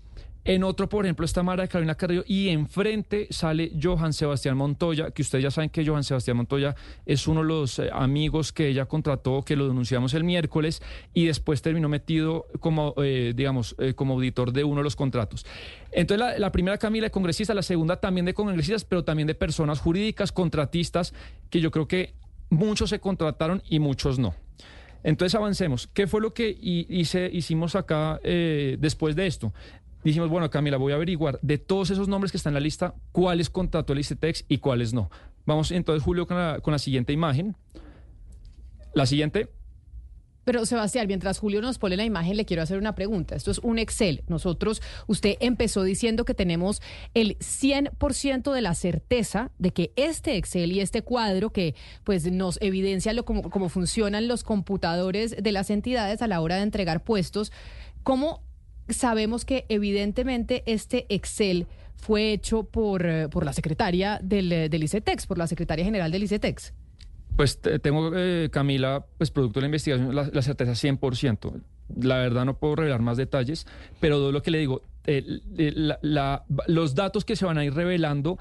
En 0.48 0.64
otro, 0.64 0.88
por 0.88 1.06
ejemplo, 1.06 1.26
está 1.26 1.42
Mara 1.42 1.68
Carolina 1.68 1.96
Carrillo 1.96 2.24
y 2.28 2.50
enfrente 2.50 3.26
sale 3.32 3.72
Johan 3.82 4.14
Sebastián 4.14 4.56
Montoya, 4.56 5.10
que 5.10 5.24
ustedes 5.24 5.42
ya 5.42 5.50
saben 5.50 5.72
que 5.72 5.84
Johan 5.84 6.04
Sebastián 6.04 6.38
Montoya 6.38 6.76
es 7.08 7.28
uno 7.28 7.42
de 7.42 7.48
los 7.48 7.80
eh, 7.80 7.90
amigos 7.92 8.54
que 8.54 8.68
ella 8.68 8.86
contrató, 8.86 9.42
que 9.42 9.56
lo 9.56 9.68
denunciamos 9.68 10.14
el 10.14 10.24
miércoles 10.24 10.84
y 11.16 11.26
después 11.26 11.64
terminó 11.64 11.90
metido 11.90 12.46
como, 12.60 12.94
eh, 12.98 13.34
digamos, 13.36 13.76
eh, 13.80 13.96
como 13.96 14.14
auditor 14.14 14.54
de 14.54 14.64
uno 14.64 14.82
de 14.82 14.84
los 14.84 14.96
contratos. 14.96 15.48
Entonces, 15.92 16.40
la, 16.40 16.52
primera 16.52 16.78
Camila 16.78 17.08
de 17.08 17.12
congresistas, 17.12 17.56
la 17.56 17.64
segunda 17.64 18.00
también 18.00 18.28
de 18.28 18.36
congresistas, 18.36 18.86
pero 18.86 19.04
también 19.04 19.26
de 19.26 19.34
personas 19.34 19.80
jurídicas, 19.80 20.32
contratistas, 20.32 21.16
que 21.50 21.60
yo 21.60 21.72
creo 21.72 21.88
que 21.88 22.14
muchos 22.52 22.92
se 22.92 23.00
contrataron 23.00 23.64
y 23.68 23.80
muchos 23.80 24.20
no. 24.20 24.36
Entonces 25.02 25.34
avancemos. 25.34 25.88
¿Qué 25.88 26.06
fue 26.06 26.22
lo 26.22 26.36
que 26.36 26.56
hice, 26.60 27.30
hicimos 27.32 27.76
acá 27.76 28.20
después 28.24 29.16
de 29.16 29.28
esto? 29.28 29.54
Dijimos, 30.10 30.30
bueno, 30.30 30.50
Camila, 30.50 30.78
voy 30.78 30.94
a 30.94 30.96
averiguar 30.96 31.40
de 31.42 31.58
todos 31.58 31.90
esos 31.90 32.08
nombres 32.08 32.32
que 32.32 32.38
están 32.38 32.52
en 32.52 32.56
la 32.56 32.60
lista, 32.62 32.94
cuáles 33.12 33.50
contrató 33.50 33.94
el 33.94 34.00
ICETEX 34.00 34.46
y 34.48 34.60
cuáles 34.60 34.94
no. 34.94 35.10
Vamos 35.46 35.72
entonces, 35.72 36.04
Julio, 36.04 36.28
con 36.28 36.38
la, 36.38 36.60
con 36.62 36.72
la 36.72 36.80
siguiente 36.80 37.12
imagen. 37.12 37.56
La 38.94 39.06
siguiente. 39.06 39.50
Pero 40.46 40.64
Sebastián, 40.68 41.08
mientras 41.08 41.40
Julio 41.40 41.60
nos 41.60 41.80
pone 41.80 41.98
la 41.98 42.06
imagen, 42.06 42.38
le 42.38 42.46
quiero 42.46 42.62
hacer 42.62 42.78
una 42.78 42.94
pregunta. 42.94 43.36
Esto 43.36 43.50
es 43.50 43.58
un 43.60 43.80
Excel. 43.80 44.24
Nosotros, 44.28 44.82
usted 45.08 45.38
empezó 45.40 45.82
diciendo 45.82 46.24
que 46.24 46.36
tenemos 46.36 46.84
el 47.16 47.38
100% 47.40 48.54
de 48.54 48.62
la 48.62 48.76
certeza 48.76 49.52
de 49.58 49.72
que 49.72 49.92
este 49.96 50.38
Excel 50.38 50.72
y 50.72 50.82
este 50.82 51.02
cuadro 51.02 51.50
que 51.50 51.74
pues 52.04 52.32
nos 52.32 52.62
evidencia 52.62 53.12
lo, 53.14 53.26
cómo, 53.26 53.50
cómo 53.50 53.70
funcionan 53.70 54.28
los 54.28 54.44
computadores 54.44 55.36
de 55.42 55.52
las 55.52 55.72
entidades 55.72 56.22
a 56.22 56.28
la 56.28 56.40
hora 56.42 56.58
de 56.58 56.62
entregar 56.62 57.04
puestos, 57.04 57.52
¿cómo 58.04 58.45
sabemos 58.90 59.46
que 59.46 59.66
evidentemente 59.70 60.64
este 60.66 61.06
Excel 61.10 61.68
fue 61.96 62.34
hecho 62.34 62.64
por, 62.64 63.06
eh, 63.06 63.30
por 63.30 63.46
la 63.46 63.54
secretaria 63.54 64.20
del, 64.22 64.52
eh, 64.52 64.70
del, 64.70 64.84
ICETEX, 64.84 65.26
por 65.26 65.38
la 65.38 65.48
secretaria 65.48 65.86
general 65.86 66.12
del 66.12 66.24
ICETEX. 66.24 66.74
Pues 67.36 67.60
tengo, 67.82 68.12
eh, 68.16 68.50
Camila, 68.52 69.06
pues 69.18 69.32
producto 69.32 69.60
de 69.60 69.64
la 69.64 69.68
investigación, 69.68 70.16
la, 70.16 70.42
certeza 70.42 70.72
100%. 70.72 71.62
La 72.02 72.18
verdad 72.18 72.46
no 72.46 72.58
puedo 72.58 72.78
revelar 72.78 73.02
más 73.02 73.18
detalles, 73.18 73.68
pero 74.00 74.32
lo 74.32 74.42
que 74.42 74.52
le 74.52 74.60
digo, 74.60 74.82
los 76.68 76.96
datos 76.96 77.26
que 77.26 77.36
se 77.36 77.46
van 77.46 77.58
a 77.58 77.66
ir 77.66 77.74
revelando 77.74 78.40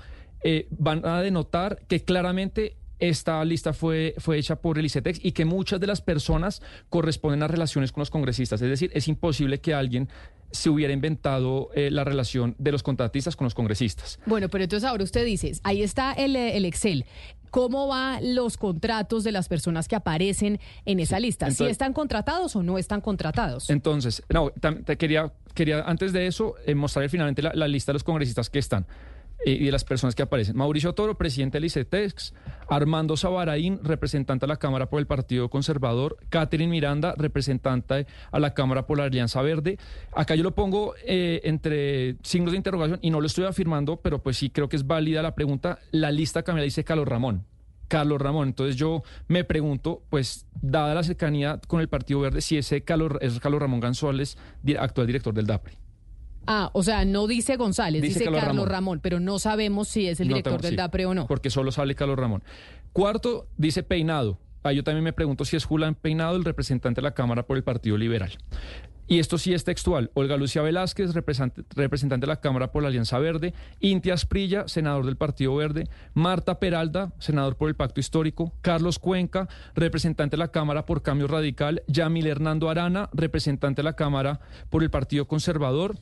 van 0.78 1.04
a 1.04 1.20
denotar 1.22 1.80
que 1.88 2.00
claramente 2.00 2.76
esta 2.98 3.44
lista 3.44 3.72
fue, 3.72 4.14
fue 4.18 4.38
hecha 4.38 4.56
por 4.56 4.78
el 4.78 4.86
ICETEX 4.86 5.20
y 5.22 5.32
que 5.32 5.44
muchas 5.44 5.80
de 5.80 5.86
las 5.86 6.00
personas 6.00 6.62
corresponden 6.88 7.42
a 7.42 7.48
relaciones 7.48 7.92
con 7.92 8.00
los 8.00 8.10
congresistas. 8.10 8.60
Es 8.62 8.68
decir, 8.68 8.90
es 8.94 9.08
imposible 9.08 9.60
que 9.60 9.74
alguien 9.74 10.08
se 10.50 10.70
hubiera 10.70 10.92
inventado 10.92 11.70
eh, 11.74 11.90
la 11.90 12.04
relación 12.04 12.54
de 12.58 12.70
los 12.70 12.82
contratistas 12.82 13.34
con 13.34 13.44
los 13.44 13.54
congresistas. 13.54 14.20
Bueno, 14.24 14.48
pero 14.48 14.64
entonces 14.64 14.88
ahora 14.88 15.02
usted 15.02 15.24
dice, 15.24 15.52
ahí 15.64 15.82
está 15.82 16.12
el, 16.12 16.36
eh, 16.36 16.56
el 16.56 16.64
Excel. 16.64 17.04
¿Cómo 17.50 17.86
van 17.86 18.34
los 18.34 18.56
contratos 18.56 19.22
de 19.22 19.30
las 19.30 19.48
personas 19.48 19.86
que 19.86 19.94
aparecen 19.94 20.58
en 20.86 20.98
esa 20.98 21.20
lista? 21.20 21.50
¿Si 21.50 21.64
están 21.64 21.92
contratados 21.92 22.56
o 22.56 22.62
no 22.62 22.78
están 22.78 23.00
contratados? 23.00 23.70
Entonces, 23.70 24.22
no, 24.28 24.50
te 24.50 24.96
quería, 24.96 25.32
quería 25.54 25.82
antes 25.82 26.12
de 26.12 26.26
eso 26.26 26.54
eh, 26.66 26.74
mostrar 26.74 27.08
finalmente 27.08 27.42
la 27.42 27.68
lista 27.68 27.92
de 27.92 27.94
los 27.94 28.04
congresistas 28.04 28.50
que 28.50 28.58
están 28.58 28.86
y 29.44 29.64
de 29.64 29.72
las 29.72 29.84
personas 29.84 30.14
que 30.14 30.22
aparecen. 30.22 30.56
Mauricio 30.56 30.94
Toro, 30.94 31.16
presidente 31.16 31.56
del 31.56 31.66
ICETEX, 31.66 32.34
Armando 32.68 33.16
Sabaraín, 33.16 33.80
representante 33.82 34.46
a 34.46 34.48
la 34.48 34.56
Cámara 34.56 34.88
por 34.88 35.00
el 35.00 35.06
Partido 35.06 35.48
Conservador, 35.48 36.16
Catherine 36.28 36.70
Miranda, 36.70 37.14
representante 37.16 38.06
a 38.30 38.38
la 38.38 38.54
Cámara 38.54 38.86
por 38.86 38.98
la 38.98 39.04
Alianza 39.04 39.42
Verde. 39.42 39.78
Acá 40.14 40.34
yo 40.34 40.42
lo 40.42 40.54
pongo 40.54 40.94
eh, 41.06 41.40
entre 41.44 42.16
signos 42.22 42.52
de 42.52 42.56
interrogación 42.56 42.98
y 43.02 43.10
no 43.10 43.20
lo 43.20 43.26
estoy 43.26 43.44
afirmando, 43.44 43.96
pero 43.96 44.22
pues 44.22 44.36
sí 44.36 44.50
creo 44.50 44.68
que 44.68 44.76
es 44.76 44.86
válida 44.86 45.22
la 45.22 45.34
pregunta. 45.34 45.78
La 45.90 46.10
lista 46.10 46.42
que 46.42 46.52
me 46.52 46.62
dice 46.62 46.84
Carlos 46.84 47.06
Ramón. 47.06 47.44
Carlos 47.88 48.20
Ramón. 48.20 48.48
Entonces 48.48 48.76
yo 48.76 49.02
me 49.28 49.44
pregunto, 49.44 50.02
pues, 50.10 50.46
dada 50.60 50.94
la 50.94 51.02
cercanía 51.02 51.60
con 51.68 51.80
el 51.80 51.88
Partido 51.88 52.20
Verde, 52.20 52.40
si 52.40 52.56
ese 52.56 52.82
Carlos, 52.82 53.12
es 53.20 53.38
Carlos 53.40 53.60
Ramón 53.60 53.80
González, 53.80 54.36
actual 54.78 55.06
director 55.06 55.34
del 55.34 55.46
DAPRE. 55.46 55.83
Ah, 56.46 56.70
o 56.72 56.82
sea, 56.82 57.04
no 57.04 57.26
dice 57.26 57.56
González, 57.56 58.02
dice, 58.02 58.24
Carlos, 58.24 58.68
Ramón. 58.68 59.00
pero 59.02 59.20
no 59.20 59.38
sabemos 59.38 59.88
si 59.88 60.08
es 60.08 60.20
el 60.20 60.28
director 60.28 60.60
del 60.60 60.76
DAPRE 60.76 61.06
o 61.06 61.14
no. 61.14 61.26
Porque 61.26 61.50
solo 61.50 61.72
sale 61.72 61.94
Carlos 61.94 62.18
Ramón. 62.18 62.42
Cuarto, 62.92 63.46
dice 63.56 63.82
Peinado. 63.82 64.38
Ah, 64.62 64.72
yo 64.72 64.82
también 64.82 65.04
me 65.04 65.12
pregunto 65.12 65.44
si 65.44 65.56
es 65.56 65.64
Julián 65.64 65.94
Peinado, 65.94 66.36
el 66.36 66.44
representante 66.44 67.00
de 67.00 67.02
la 67.02 67.12
Cámara 67.12 67.44
por 67.44 67.56
el 67.56 67.64
Partido 67.64 67.98
Liberal. 67.98 68.32
Y 69.06 69.18
esto 69.18 69.36
sí 69.36 69.52
es 69.52 69.64
textual. 69.64 70.10
Olga 70.14 70.38
Lucía 70.38 70.62
Velázquez, 70.62 71.12
representante, 71.12 71.62
representante 71.76 72.24
de 72.24 72.28
la 72.28 72.40
Cámara 72.40 72.72
por 72.72 72.82
la 72.82 72.88
Alianza 72.88 73.18
Verde. 73.18 73.52
Intia 73.80 74.14
Asprilla, 74.14 74.66
senador 74.66 75.04
del 75.04 75.16
Partido 75.16 75.54
Verde. 75.54 75.88
Marta 76.14 76.58
Peralda, 76.58 77.12
senador 77.18 77.56
por 77.56 77.68
el 77.68 77.74
Pacto 77.74 78.00
Histórico. 78.00 78.54
Carlos 78.62 78.98
Cuenca, 78.98 79.48
representante 79.74 80.36
de 80.36 80.38
la 80.38 80.48
Cámara 80.48 80.86
por 80.86 81.02
Cambio 81.02 81.26
Radical. 81.26 81.82
Yamil 81.86 82.26
Hernando 82.26 82.70
Arana, 82.70 83.10
representante 83.12 83.82
de 83.82 83.84
la 83.84 83.96
Cámara 83.96 84.40
por 84.70 84.82
el 84.82 84.90
Partido 84.90 85.28
Conservador. 85.28 85.98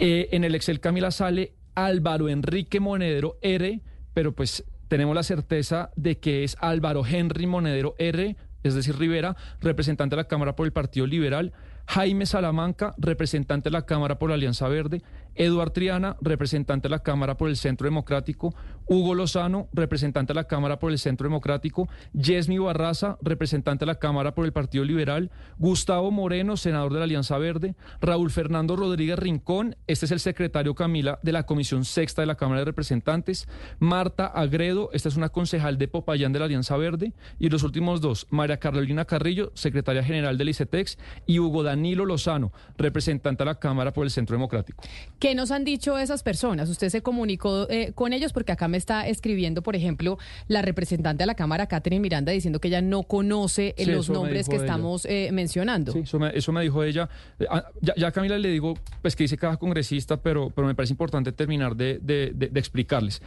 Eh, 0.00 0.28
en 0.30 0.44
el 0.44 0.54
Excel 0.54 0.78
Camila 0.78 1.10
sale 1.10 1.54
Álvaro 1.74 2.28
Enrique 2.28 2.78
Monedero 2.78 3.36
R, 3.42 3.80
pero 4.14 4.32
pues 4.32 4.64
tenemos 4.86 5.12
la 5.12 5.24
certeza 5.24 5.90
de 5.96 6.20
que 6.20 6.44
es 6.44 6.56
Álvaro 6.60 7.04
Henry 7.04 7.46
Monedero 7.46 7.96
R, 7.98 8.36
es 8.62 8.74
decir, 8.74 8.96
Rivera, 8.96 9.36
representante 9.60 10.14
de 10.14 10.22
la 10.22 10.28
Cámara 10.28 10.54
por 10.54 10.66
el 10.66 10.72
Partido 10.72 11.04
Liberal, 11.04 11.52
Jaime 11.86 12.26
Salamanca, 12.26 12.94
representante 12.96 13.70
de 13.70 13.72
la 13.72 13.86
Cámara 13.86 14.20
por 14.20 14.28
la 14.28 14.36
Alianza 14.36 14.68
Verde, 14.68 15.02
Eduard 15.38 15.70
Triana, 15.70 16.16
representante 16.20 16.88
de 16.88 16.90
la 16.90 17.02
Cámara 17.02 17.36
por 17.36 17.48
el 17.48 17.56
Centro 17.56 17.86
Democrático, 17.86 18.54
Hugo 18.86 19.14
Lozano, 19.14 19.68
representante 19.72 20.32
de 20.32 20.34
la 20.34 20.44
Cámara 20.44 20.78
por 20.78 20.90
el 20.90 20.98
Centro 20.98 21.28
Democrático, 21.28 21.88
Yesmi 22.12 22.58
Barraza, 22.58 23.18
representante 23.22 23.84
de 23.84 23.86
la 23.86 23.98
Cámara 23.98 24.34
por 24.34 24.44
el 24.44 24.52
Partido 24.52 24.84
Liberal, 24.84 25.30
Gustavo 25.58 26.10
Moreno, 26.10 26.56
senador 26.56 26.92
de 26.92 26.98
la 26.98 27.04
Alianza 27.04 27.38
Verde, 27.38 27.76
Raúl 28.00 28.30
Fernando 28.30 28.76
Rodríguez 28.76 29.18
Rincón, 29.18 29.76
este 29.86 30.06
es 30.06 30.12
el 30.12 30.20
secretario 30.20 30.74
Camila 30.74 31.18
de 31.22 31.32
la 31.32 31.44
Comisión 31.44 31.84
Sexta 31.84 32.22
de 32.22 32.26
la 32.26 32.34
Cámara 32.34 32.60
de 32.60 32.64
Representantes, 32.64 33.48
Marta 33.78 34.26
Agredo, 34.26 34.90
esta 34.92 35.08
es 35.08 35.16
una 35.16 35.28
concejal 35.28 35.78
de 35.78 35.88
Popayán 35.88 36.32
de 36.32 36.40
la 36.40 36.46
Alianza 36.46 36.76
Verde, 36.76 37.12
y 37.38 37.48
los 37.48 37.62
últimos 37.62 38.00
dos, 38.00 38.26
María 38.30 38.58
Carolina 38.58 39.04
Carrillo, 39.04 39.52
secretaria 39.54 40.02
general 40.02 40.36
del 40.36 40.48
ICETEX, 40.48 40.98
y 41.26 41.38
Hugo 41.38 41.62
Danilo 41.62 42.04
Lozano, 42.04 42.52
representante 42.76 43.44
de 43.44 43.46
la 43.46 43.58
Cámara 43.58 43.92
por 43.92 44.04
el 44.04 44.10
Centro 44.10 44.34
Democrático. 44.34 44.82
¿Qué 45.18 45.27
nos 45.34 45.50
han 45.50 45.64
dicho 45.64 45.98
esas 45.98 46.22
personas? 46.22 46.68
Usted 46.68 46.88
se 46.88 47.02
comunicó 47.02 47.68
eh, 47.70 47.92
con 47.94 48.12
ellos 48.12 48.32
porque 48.32 48.52
acá 48.52 48.68
me 48.68 48.76
está 48.76 49.06
escribiendo, 49.08 49.62
por 49.62 49.76
ejemplo, 49.76 50.18
la 50.48 50.62
representante 50.62 51.22
de 51.22 51.26
la 51.26 51.34
Cámara, 51.34 51.66
Catherine 51.66 52.00
Miranda, 52.00 52.32
diciendo 52.32 52.60
que 52.60 52.68
ella 52.68 52.80
no 52.82 53.02
conoce 53.02 53.74
eh, 53.76 53.84
Sí, 53.84 53.90
los 53.90 54.08
nombres 54.10 54.48
que 54.48 54.56
ella. 54.56 54.64
estamos 54.64 55.04
eh, 55.06 55.30
mencionando. 55.32 55.92
Sí, 55.92 56.00
eso 56.00 56.18
me, 56.18 56.30
eso 56.36 56.52
me 56.52 56.62
dijo 56.62 56.82
ella. 56.82 57.08
Ah, 57.50 57.64
Ya, 57.80 57.94
ya 57.96 58.08
a 58.08 58.12
Camila 58.12 58.38
le 58.38 58.48
digo, 58.50 58.74
pues 59.02 59.16
que 59.16 59.24
dice 59.24 59.36
cada 59.36 59.56
congresista, 59.56 60.20
pero, 60.20 60.50
pero 60.50 60.66
me 60.66 60.74
parece 60.74 60.92
importante 60.92 61.32
terminar 61.32 61.76
de, 61.76 61.98
de- 62.00 62.32
de- 62.34 62.48
de 62.48 62.60
explicarles. 62.60 63.22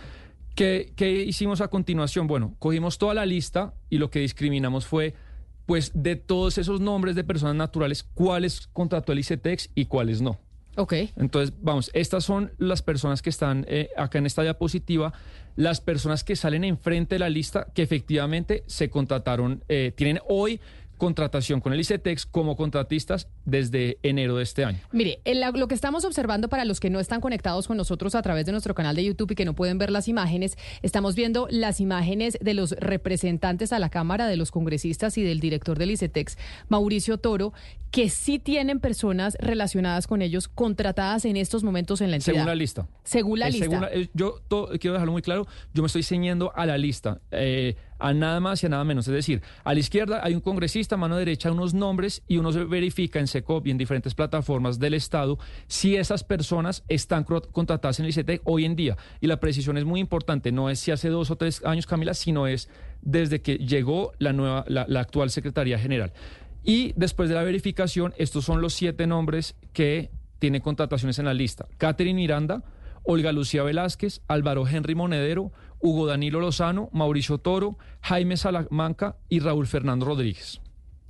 ¿Qué, 0.55 0.91
¿Qué 0.96 1.12
hicimos 1.24 1.62
a 1.62 1.70
continuación? 1.70 2.27
Bueno, 2.27 2.55
cogimos 2.60 2.98
toda 2.98 3.13
la 3.13 3.25
lista 3.25 3.74
y 3.89 3.98
lo 4.00 4.10
que 4.10 4.20
discriminamos 4.20 4.86
fue, 4.86 5.13
pues, 5.65 5.91
de 5.93 6.17
todos 6.17 6.58
esos 6.58 6.81
nombres 6.81 7.15
de 7.15 7.24
personas 7.24 7.55
naturales, 7.55 8.03
cuáles 8.03 8.67
contrató 8.74 9.13
el 9.13 9.20
ICETEX 9.20 9.70
y 9.75 9.86
cuáles 9.86 10.22
no. 10.22 10.39
Ok. 10.78 10.94
Entonces, 11.18 11.54
vamos, 11.62 11.92
estas 11.94 12.24
son 12.24 12.51
las 12.58 12.82
personas 12.82 13.22
que 13.22 13.30
están 13.30 13.66
eh, 13.68 13.90
acá 13.98 14.20
en 14.20 14.25
esta 14.25 14.42
diapositiva, 14.42 15.13
las 15.56 15.82
personas 15.82 16.24
que 16.24 16.36
salen 16.36 16.63
enfrente 16.63 17.16
de 17.16 17.20
la 17.20 17.30
lista 17.30 17.68
que 17.74 17.82
efectivamente 17.82 18.63
se 18.68 18.90
contrataron, 18.90 19.63
eh, 19.68 19.92
tienen 19.96 20.20
hoy 20.30 20.62
contratación 21.01 21.62
con 21.62 21.74
el 21.74 21.79
ICETEX 21.79 22.27
como 22.27 22.55
contratistas 22.55 23.27
desde 23.43 23.98
enero 24.03 24.36
de 24.38 24.43
este 24.43 24.63
año. 24.65 24.77
Mire, 24.91 25.20
el- 25.25 25.41
lo 25.55 25.67
que 25.67 25.74
estamos 25.74 26.05
observando 26.05 26.48
para 26.48 26.63
los 26.63 26.79
que 26.79 26.91
no 26.91 27.00
están 27.00 27.22
conectados 27.22 27.67
con 27.67 27.75
nosotros 27.75 28.13
a 28.13 28.22
través 28.22 28.46
de 28.46 28.51
nuestro 28.51 28.75
canal 28.75 28.96
de 28.96 29.03
YouTube 29.03 29.31
y 29.31 29.36
que 29.36 29.43
no 29.43 29.55
pueden 29.55 29.79
ver 29.79 29.89
las 29.89 30.08
imágenes, 30.08 30.60
estamos 30.84 31.15
viendo 31.15 31.48
las 31.50 31.81
imágenes 31.81 32.38
de 32.39 32.53
los 32.53 32.74
representantes 32.74 33.74
a 33.74 33.79
la 33.79 33.89
Cámara, 33.89 34.27
de 34.27 34.38
los 34.38 34.51
congresistas 34.51 35.17
y 35.17 35.24
del 35.24 35.39
director 35.39 35.79
del 35.79 35.89
ICETEX, 35.89 36.38
Mauricio 36.70 37.17
Toro, 37.17 37.51
que 37.89 38.08
sí 38.10 38.38
tienen 38.38 38.79
personas 38.79 39.36
relacionadas 39.39 40.05
con 40.05 40.22
ellos 40.22 40.48
contratadas 40.48 41.25
en 41.25 41.36
estos 41.36 41.63
momentos 41.63 42.00
en 42.01 42.12
la 42.12 42.17
entidad. 42.17 42.34
Según 42.36 42.46
la 42.48 42.55
lista. 42.55 42.88
Según 43.03 43.39
la 43.39 43.48
Eh, 43.48 43.51
lista. 43.51 43.65
según 43.65 43.81
la- 43.81 43.91
eh, 43.91 44.10
yo 44.13 44.39
to- 44.48 44.70
quiero 44.79 44.93
dejarlo 44.93 45.12
muy 45.13 45.24
claro, 45.24 45.48
yo 45.74 45.81
me 45.81 45.88
estoy 45.88 46.03
ceñiendo 46.03 46.51
a 46.55 46.67
la 46.67 46.77
lista, 46.77 47.20
eh, 47.31 47.75
a 48.01 48.13
nada 48.13 48.39
más 48.39 48.63
y 48.63 48.65
a 48.65 48.70
nada 48.70 48.84
menos. 48.84 49.08
Es 49.08 49.13
decir, 49.13 49.41
a 49.63 49.74
la 49.74 49.79
izquierda 49.79 50.22
hay 50.24 50.34
un 50.34 50.41
congresista, 50.41 50.96
a 50.96 50.98
mano 50.98 51.15
derecha 51.15 51.51
unos 51.51 51.74
nombres 51.74 52.24
y 52.27 52.38
uno 52.38 52.51
se 52.51 52.63
verifica 52.63 53.20
en 53.20 53.27
SECOP 53.27 53.67
y 53.67 53.72
en 53.72 53.77
diferentes 53.77 54.13
plataformas 54.15 54.79
del 54.79 54.93
Estado 54.93 55.38
si 55.67 55.96
esas 55.96 56.24
personas 56.24 56.84
están 56.88 57.24
contratadas 57.24 58.00
en 58.00 58.05
el 58.05 58.10
ICETEC 58.10 58.41
hoy 58.46 58.65
en 58.65 58.75
día. 58.75 58.98
Y 59.20 59.27
la 59.27 59.39
precisión 59.39 59.77
es 59.77 59.86
muy 59.86 60.00
importante, 60.00 60.51
no 60.51 60.70
es 60.70 60.79
si 60.79 60.91
hace 60.91 61.10
dos 61.10 61.31
o 61.31 61.36
tres 61.36 61.63
años, 61.63 61.86
Camila, 61.86 62.13
sino 62.13 62.48
es 62.48 62.70
desde 63.01 63.42
que 63.42 63.57
llegó 63.57 64.14
la, 64.20 64.33
nueva, 64.33 64.66
la, 64.68 64.85
la 64.87 65.00
actual 65.00 65.29
Secretaría 65.29 65.79
General. 65.79 66.14
Y 66.64 66.94
después 66.96 67.29
de 67.29 67.35
la 67.35 67.44
verificación, 67.44 68.14
estos 68.18 68.46
son 68.46 68.61
los 68.61 68.74
siete 68.74 69.07
nombres 69.07 69.55
que 69.74 70.11
tiene 70.40 70.61
contrataciones 70.61 71.20
en 71.20 71.25
la 71.25 71.33
lista. 71.33 71.68
Catherine 71.77 72.20
Miranda, 72.20 72.64
Olga 73.03 73.31
Lucía 73.31 73.64
Velázquez, 73.64 74.22
Álvaro 74.27 74.68
Henry 74.68 74.96
Monedero, 74.96 75.51
Hugo 75.79 76.05
Danilo 76.07 76.40
Lozano, 76.40 76.90
Mauricio 76.94 77.37
Toro, 77.40 77.77
Jaime 78.01 78.37
Salamanca 78.37 79.18
y 79.29 79.40
Raúl 79.40 79.68
Fernando 79.68 80.05
Rodríguez. 80.05 80.61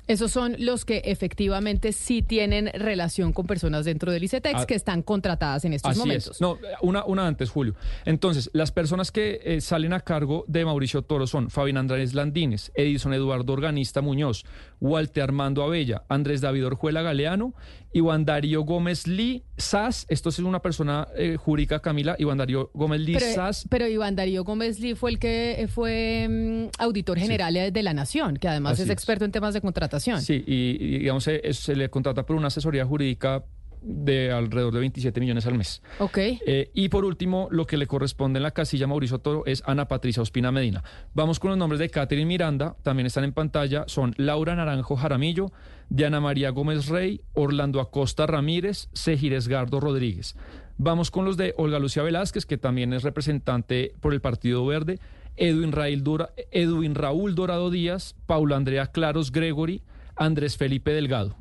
Esos 0.07 0.31
son 0.31 0.55
los 0.57 0.83
que 0.83 1.03
efectivamente 1.05 1.93
sí 1.93 2.21
tienen 2.21 2.69
relación 2.73 3.31
con 3.31 3.45
personas 3.45 3.85
dentro 3.85 4.11
del 4.11 4.23
ICETEX 4.23 4.61
Ah, 4.61 4.65
que 4.65 4.73
están 4.73 5.03
contratadas 5.03 5.63
en 5.63 5.73
estos 5.73 5.91
Así 5.91 5.99
momentos. 5.99 6.35
es. 6.35 6.41
No, 6.41 6.57
una, 6.81 7.05
una 7.05 7.27
antes, 7.27 7.49
Julio. 7.49 7.75
Entonces, 8.03 8.49
las 8.51 8.71
personas 8.73 9.11
que 9.11 9.39
eh, 9.43 9.61
salen 9.61 9.93
a 9.93 10.01
cargo 10.01 10.43
de 10.47 10.65
Mauricio 10.65 11.03
Toro 11.03 11.27
son 11.27 11.49
Fabián 11.49 11.77
Andrés 11.77 12.13
Landines, 12.13 12.71
Edison 12.75 13.13
Eduardo 13.13 13.53
Organista 13.53 14.01
Muñoz, 14.01 14.43
Walter 14.81 15.23
Armando 15.23 15.63
Abella, 15.63 16.03
Andrés 16.09 16.41
David 16.41 16.65
Orjuela 16.65 17.03
Galeano, 17.03 17.53
Iván 17.93 18.25
Darío 18.25 18.61
Gómez 18.63 19.07
Lee 19.07 19.43
Sas. 19.57 20.05
Esto 20.09 20.29
es 20.29 20.39
una 20.39 20.61
persona 20.61 21.07
eh, 21.15 21.37
jurídica, 21.37 21.79
Camila, 21.81 22.15
Iván 22.19 22.37
Darío 22.37 22.71
Gómez 22.73 23.01
Lee 23.01 23.13
Pero, 23.19 23.33
Sas. 23.35 23.65
pero 23.69 23.87
Iván 23.87 24.15
Darío 24.15 24.43
Gómez 24.43 24.79
Lee 24.79 24.95
fue 24.95 25.11
el 25.11 25.19
que 25.19 25.61
eh, 25.61 25.67
fue 25.67 26.27
mm, 26.29 26.81
auditor 26.81 27.17
general 27.19 27.55
eh, 27.57 27.71
de 27.71 27.83
la 27.83 27.93
Nación, 27.93 28.37
que 28.37 28.47
además 28.47 28.73
Así 28.73 28.83
es 28.83 28.87
es. 28.89 28.93
experto 28.93 29.25
en 29.25 29.31
temas 29.31 29.53
de 29.53 29.61
contratación. 29.61 30.21
Sí, 30.21 30.43
y, 30.47 30.77
y, 30.79 30.99
digamos, 30.99 31.23
se, 31.23 31.53
se 31.53 31.75
le 31.75 31.89
contrata 31.89 32.25
por 32.25 32.35
una 32.35 32.47
asesoría 32.47 32.85
jurídica 32.85 33.43
de 33.81 34.31
alrededor 34.31 34.73
de 34.73 34.79
27 34.79 35.19
millones 35.19 35.45
al 35.45 35.55
mes. 35.57 35.81
Ok. 35.99 36.17
Eh, 36.17 36.71
y 36.73 36.89
por 36.89 37.03
último, 37.05 37.47
lo 37.51 37.65
que 37.65 37.77
le 37.77 37.87
corresponde 37.87 38.37
en 38.37 38.43
la 38.43 38.51
casilla 38.51 38.87
Mauricio 38.87 39.19
Toro 39.19 39.43
es 39.45 39.63
Ana 39.65 39.87
Patricia 39.87 40.21
Ospina 40.21 40.51
Medina. 40.51 40.83
Vamos 41.13 41.39
con 41.39 41.49
los 41.49 41.57
nombres 41.57 41.79
de 41.79 41.89
Catherine 41.89 42.25
Miranda, 42.27 42.75
también 42.83 43.07
están 43.07 43.23
en 43.23 43.33
pantalla, 43.33 43.83
son 43.87 44.13
Laura 44.17 44.55
Naranjo 44.55 44.95
Jaramillo, 44.95 45.51
Diana 45.89 46.19
María 46.21 46.51
Gómez 46.51 46.87
Rey, 46.87 47.21
Orlando 47.33 47.81
Acosta 47.81 48.25
Ramírez, 48.27 48.87
Sejires 48.93 49.47
Gardo 49.47 49.79
Rodríguez. 49.79 50.35
Vamos 50.77 51.11
con 51.11 51.25
los 51.25 51.37
de 51.37 51.53
Olga 51.57 51.79
Lucía 51.79 52.01
Velázquez, 52.03 52.45
que 52.45 52.57
también 52.57 52.93
es 52.93 53.03
representante 53.03 53.93
por 53.99 54.13
el 54.13 54.21
Partido 54.21 54.65
Verde, 54.65 54.99
Edwin, 55.37 55.71
Raúl 55.71 56.03
Dora- 56.03 56.29
Edwin 56.51 56.95
Raúl 56.95 57.35
Dorado 57.35 57.69
Díaz, 57.69 58.15
Paula 58.25 58.55
Andrea 58.57 58.87
Claros 58.87 59.31
Gregory, 59.31 59.81
Andrés 60.15 60.57
Felipe 60.57 60.91
Delgado. 60.91 61.35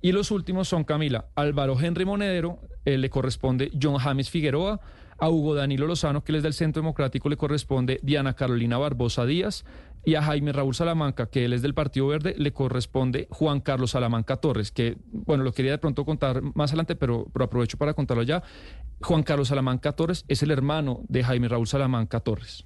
Y 0.00 0.12
los 0.12 0.30
últimos 0.30 0.68
son 0.68 0.84
Camila, 0.84 1.26
Álvaro 1.34 1.78
Henry 1.78 2.04
Monedero, 2.04 2.60
eh, 2.84 2.98
le 2.98 3.10
corresponde 3.10 3.70
John 3.80 3.98
James 3.98 4.30
Figueroa, 4.30 4.80
a 5.18 5.28
Hugo 5.28 5.54
Danilo 5.54 5.86
Lozano, 5.86 6.22
que 6.22 6.30
él 6.32 6.36
es 6.36 6.42
del 6.44 6.54
Centro 6.54 6.80
Democrático, 6.80 7.28
le 7.28 7.36
corresponde 7.36 7.98
Diana 8.02 8.34
Carolina 8.34 8.78
Barbosa 8.78 9.26
Díaz, 9.26 9.64
y 10.04 10.14
a 10.14 10.22
Jaime 10.22 10.52
Raúl 10.52 10.74
Salamanca, 10.74 11.26
que 11.26 11.44
él 11.44 11.52
es 11.52 11.62
del 11.62 11.74
Partido 11.74 12.06
Verde, 12.06 12.34
le 12.38 12.52
corresponde 12.52 13.26
Juan 13.30 13.60
Carlos 13.60 13.90
Salamanca 13.90 14.36
Torres, 14.36 14.70
que, 14.70 14.96
bueno, 15.10 15.42
lo 15.42 15.52
quería 15.52 15.72
de 15.72 15.78
pronto 15.78 16.04
contar 16.04 16.40
más 16.54 16.70
adelante, 16.70 16.94
pero, 16.94 17.26
pero 17.32 17.46
aprovecho 17.46 17.76
para 17.76 17.94
contarlo 17.94 18.22
ya. 18.22 18.42
Juan 19.02 19.24
Carlos 19.24 19.48
Salamanca 19.48 19.92
Torres 19.92 20.24
es 20.28 20.42
el 20.42 20.52
hermano 20.52 21.02
de 21.08 21.24
Jaime 21.24 21.48
Raúl 21.48 21.66
Salamanca 21.66 22.20
Torres. 22.20 22.64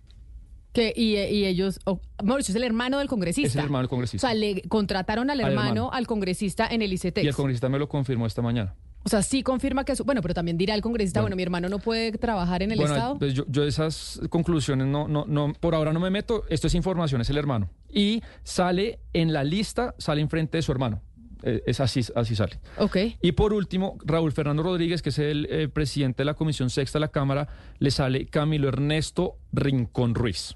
Que, 0.72 0.92
y, 0.96 1.16
y 1.16 1.44
ellos, 1.44 1.80
oh, 1.84 2.00
Mauricio 2.24 2.52
es 2.52 2.56
el 2.56 2.64
hermano 2.64 2.98
del 2.98 3.08
congresista. 3.08 3.48
Es 3.48 3.56
el 3.56 3.64
hermano 3.64 3.80
del 3.82 3.86
O 3.86 3.90
congresista. 3.90 4.26
sea, 4.28 4.34
le 4.34 4.62
contrataron 4.62 5.28
al 5.30 5.38
Al 5.40 5.48
hermano, 5.50 5.68
hermano. 5.68 5.90
al 5.92 6.06
congresista 6.06 6.66
en 6.66 6.80
el 6.82 6.92
ICETEX. 6.92 7.24
Y 7.24 7.28
el 7.28 7.34
congresista 7.34 7.68
me 7.68 7.78
lo 7.78 7.88
confirmó 7.88 8.26
esta 8.26 8.40
mañana. 8.40 8.74
O 9.04 9.08
sea, 9.08 9.20
sí 9.22 9.42
confirma 9.42 9.84
que... 9.84 9.96
Su, 9.96 10.04
bueno, 10.04 10.22
pero 10.22 10.32
también 10.32 10.56
dirá 10.56 10.74
el 10.76 10.80
congresista, 10.80 11.20
bueno, 11.20 11.34
Bueno. 11.34 11.36
mi 11.36 11.42
hermano 11.42 11.68
no 11.68 11.78
puede 11.80 12.12
trabajar 12.12 12.62
en 12.62 12.70
el 12.70 12.78
bueno, 12.78 12.94
Estado. 12.94 13.18
pues 13.18 13.34
yo, 13.34 13.44
yo 13.48 13.64
esas 13.64 14.20
conclusiones 14.30 14.86
no, 14.86 15.08
no, 15.08 15.24
no, 15.26 15.52
por 15.58 15.74
ahora 15.74 15.92
no 15.92 15.98
me 16.00 16.08
meto. 16.08 16.44
Esto 16.48 16.68
es 16.68 16.74
información, 16.76 17.20
es 17.20 17.28
el 17.28 17.36
hermano. 17.36 17.68
Y 17.90 18.22
sale 18.44 19.00
en 19.12 19.32
la 19.32 19.42
lista, 19.44 19.94
sale 19.98 20.20
enfrente 20.20 20.56
de 20.58 20.62
su 20.62 20.70
hermano. 20.72 21.02
Eh, 21.42 21.60
es 21.66 21.80
así, 21.80 22.00
así 22.14 22.36
sale. 22.36 22.60
Ok. 22.78 22.96
Y 23.20 23.32
por 23.32 23.52
último, 23.52 23.98
Raúl 24.04 24.30
Fernando 24.30 24.62
Rodríguez, 24.62 25.02
que 25.02 25.08
es 25.08 25.18
el 25.18 25.48
eh, 25.50 25.66
presidente 25.68 26.18
de 26.18 26.26
la 26.26 26.34
Comisión 26.34 26.70
Sexta 26.70 26.98
de 26.98 27.00
la 27.00 27.08
Cámara, 27.08 27.48
le 27.80 27.90
sale 27.90 28.26
Camilo 28.26 28.68
Ernesto 28.68 29.36
Rincón 29.52 30.14
Ruiz. 30.14 30.54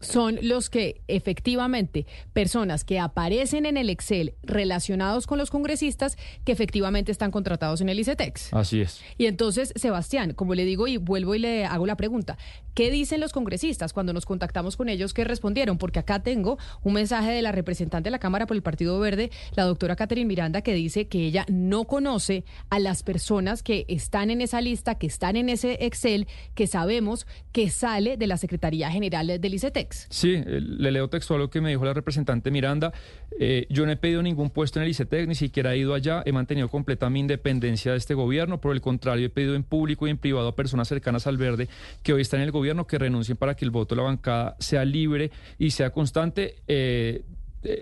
Son 0.00 0.38
los 0.42 0.70
que 0.70 1.00
efectivamente, 1.08 2.06
personas 2.32 2.84
que 2.84 2.98
aparecen 2.98 3.66
en 3.66 3.76
el 3.76 3.90
Excel 3.90 4.34
relacionados 4.42 5.26
con 5.26 5.38
los 5.38 5.50
congresistas 5.50 6.16
que 6.44 6.52
efectivamente 6.52 7.12
están 7.12 7.30
contratados 7.30 7.80
en 7.80 7.88
el 7.88 7.98
ICETEX. 7.98 8.52
Así 8.52 8.80
es. 8.80 9.00
Y 9.18 9.26
entonces, 9.26 9.72
Sebastián, 9.76 10.34
como 10.34 10.54
le 10.54 10.64
digo 10.64 10.86
y 10.86 10.96
vuelvo 10.96 11.34
y 11.34 11.38
le 11.38 11.64
hago 11.64 11.86
la 11.86 11.96
pregunta, 11.96 12.36
¿qué 12.76 12.90
dicen 12.90 13.20
los 13.20 13.32
congresistas 13.32 13.94
cuando 13.94 14.12
nos 14.12 14.26
contactamos 14.26 14.76
con 14.76 14.90
ellos? 14.90 15.14
¿Qué 15.14 15.24
respondieron? 15.24 15.78
Porque 15.78 15.98
acá 15.98 16.22
tengo 16.22 16.58
un 16.82 16.92
mensaje 16.92 17.32
de 17.32 17.40
la 17.40 17.50
representante 17.50 18.08
de 18.08 18.10
la 18.10 18.18
Cámara 18.18 18.46
por 18.46 18.54
el 18.54 18.62
Partido 18.62 19.00
Verde, 19.00 19.30
la 19.54 19.64
doctora 19.64 19.96
Catherine 19.96 20.28
Miranda, 20.28 20.60
que 20.60 20.74
dice 20.74 21.08
que 21.08 21.24
ella 21.24 21.46
no 21.48 21.84
conoce 21.84 22.44
a 22.68 22.78
las 22.78 23.02
personas 23.02 23.62
que 23.62 23.86
están 23.88 24.28
en 24.28 24.42
esa 24.42 24.60
lista, 24.60 24.96
que 24.96 25.06
están 25.06 25.36
en 25.36 25.48
ese 25.48 25.86
Excel, 25.86 26.28
que 26.54 26.66
sabemos 26.66 27.26
que 27.50 27.70
sale 27.70 28.18
de 28.18 28.26
la 28.26 28.36
Secretaría 28.36 28.90
General 28.90 29.40
del 29.40 29.54
ICETEX. 29.54 30.08
Sí, 30.10 30.34
eh, 30.34 30.60
le 30.60 30.92
leo 30.92 31.08
textual 31.08 31.40
lo 31.40 31.48
que 31.48 31.62
me 31.62 31.70
dijo 31.70 31.86
la 31.86 31.94
representante 31.94 32.50
Miranda. 32.50 32.92
Eh, 33.40 33.66
yo 33.70 33.86
no 33.86 33.92
he 33.92 33.96
pedido 33.96 34.22
ningún 34.22 34.50
puesto 34.50 34.78
en 34.78 34.84
el 34.84 34.90
ICETEX, 34.90 35.26
ni 35.26 35.34
siquiera 35.34 35.72
he 35.72 35.78
ido 35.78 35.94
allá, 35.94 36.22
he 36.26 36.32
mantenido 36.32 36.68
completa 36.68 37.08
mi 37.08 37.20
independencia 37.20 37.92
de 37.92 37.98
este 37.98 38.12
gobierno. 38.12 38.60
Por 38.60 38.74
el 38.74 38.82
contrario, 38.82 39.24
he 39.24 39.30
pedido 39.30 39.54
en 39.54 39.62
público 39.62 40.06
y 40.06 40.10
en 40.10 40.18
privado 40.18 40.48
a 40.48 40.54
personas 40.54 40.88
cercanas 40.88 41.26
al 41.26 41.38
verde 41.38 41.68
que 42.02 42.12
hoy 42.12 42.20
están 42.20 42.40
en 42.40 42.44
el 42.44 42.52
gobierno 42.52 42.65
que 42.86 42.98
renuncien 42.98 43.36
para 43.36 43.54
que 43.54 43.64
el 43.64 43.70
voto 43.70 43.94
de 43.94 44.02
la 44.02 44.08
bancada 44.08 44.56
sea 44.58 44.84
libre 44.84 45.30
y 45.58 45.70
sea 45.70 45.90
constante. 45.90 46.56
Eh, 46.66 47.24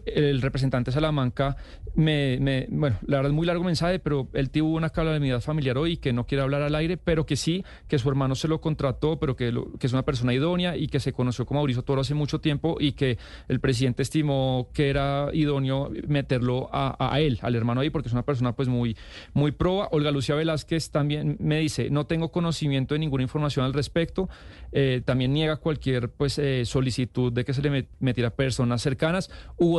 el 0.06 0.42
representante 0.42 0.92
Salamanca 0.92 1.56
me, 1.94 2.66
bueno, 2.70 2.96
la 3.06 3.18
verdad 3.18 3.30
es 3.30 3.36
muy 3.36 3.46
largo 3.46 3.64
mensaje, 3.64 3.98
pero 3.98 4.28
él 4.32 4.50
tuvo 4.50 4.74
una 4.74 4.90
calamidad 4.90 5.40
familiar 5.40 5.78
hoy 5.78 5.96
que 5.96 6.12
no 6.12 6.26
quiere 6.26 6.42
hablar 6.42 6.62
al 6.62 6.74
aire, 6.74 6.96
pero 6.96 7.26
que 7.26 7.36
sí, 7.36 7.64
que 7.88 7.98
su 7.98 8.08
hermano 8.08 8.34
se 8.34 8.48
lo 8.48 8.60
contrató, 8.60 9.18
pero 9.18 9.36
que, 9.36 9.52
que 9.78 9.86
es 9.86 9.92
una 9.92 10.02
persona 10.02 10.34
idónea 10.34 10.76
y 10.76 10.88
que 10.88 11.00
se 11.00 11.12
conoció 11.12 11.46
con 11.46 11.56
Mauricio 11.56 11.82
Toro 11.82 12.00
hace 12.00 12.14
mucho 12.14 12.40
tiempo 12.40 12.76
y 12.80 12.92
que 12.92 13.18
el 13.48 13.60
presidente 13.60 14.02
estimó 14.02 14.68
que 14.72 14.90
era 14.90 15.28
idóneo 15.32 15.90
meterlo 16.06 16.68
a, 16.72 17.20
él, 17.20 17.38
al 17.42 17.54
hermano 17.54 17.80
ahí, 17.80 17.90
porque 17.90 18.08
es 18.08 18.12
una 18.12 18.24
persona 18.24 18.52
pues 18.52 18.68
muy, 18.68 18.96
muy 19.32 19.52
proba. 19.52 19.88
Olga 19.92 20.10
Lucía 20.10 20.34
Velázquez 20.34 20.90
también 20.90 21.36
me 21.40 21.60
dice, 21.60 21.90
no 21.90 22.06
tengo 22.06 22.30
conocimiento 22.30 22.94
de 22.94 23.00
ninguna 23.00 23.22
información 23.22 23.64
al 23.64 23.72
respecto, 23.72 24.28
eh, 24.72 25.02
también 25.04 25.32
niega 25.32 25.56
cualquier 25.56 26.08
pues 26.08 26.38
eh, 26.38 26.64
solicitud 26.64 27.32
de 27.32 27.44
que 27.44 27.54
se 27.54 27.62
le 27.62 27.88
metiera 28.00 28.30
personas 28.30 28.82
cercanas. 28.82 29.30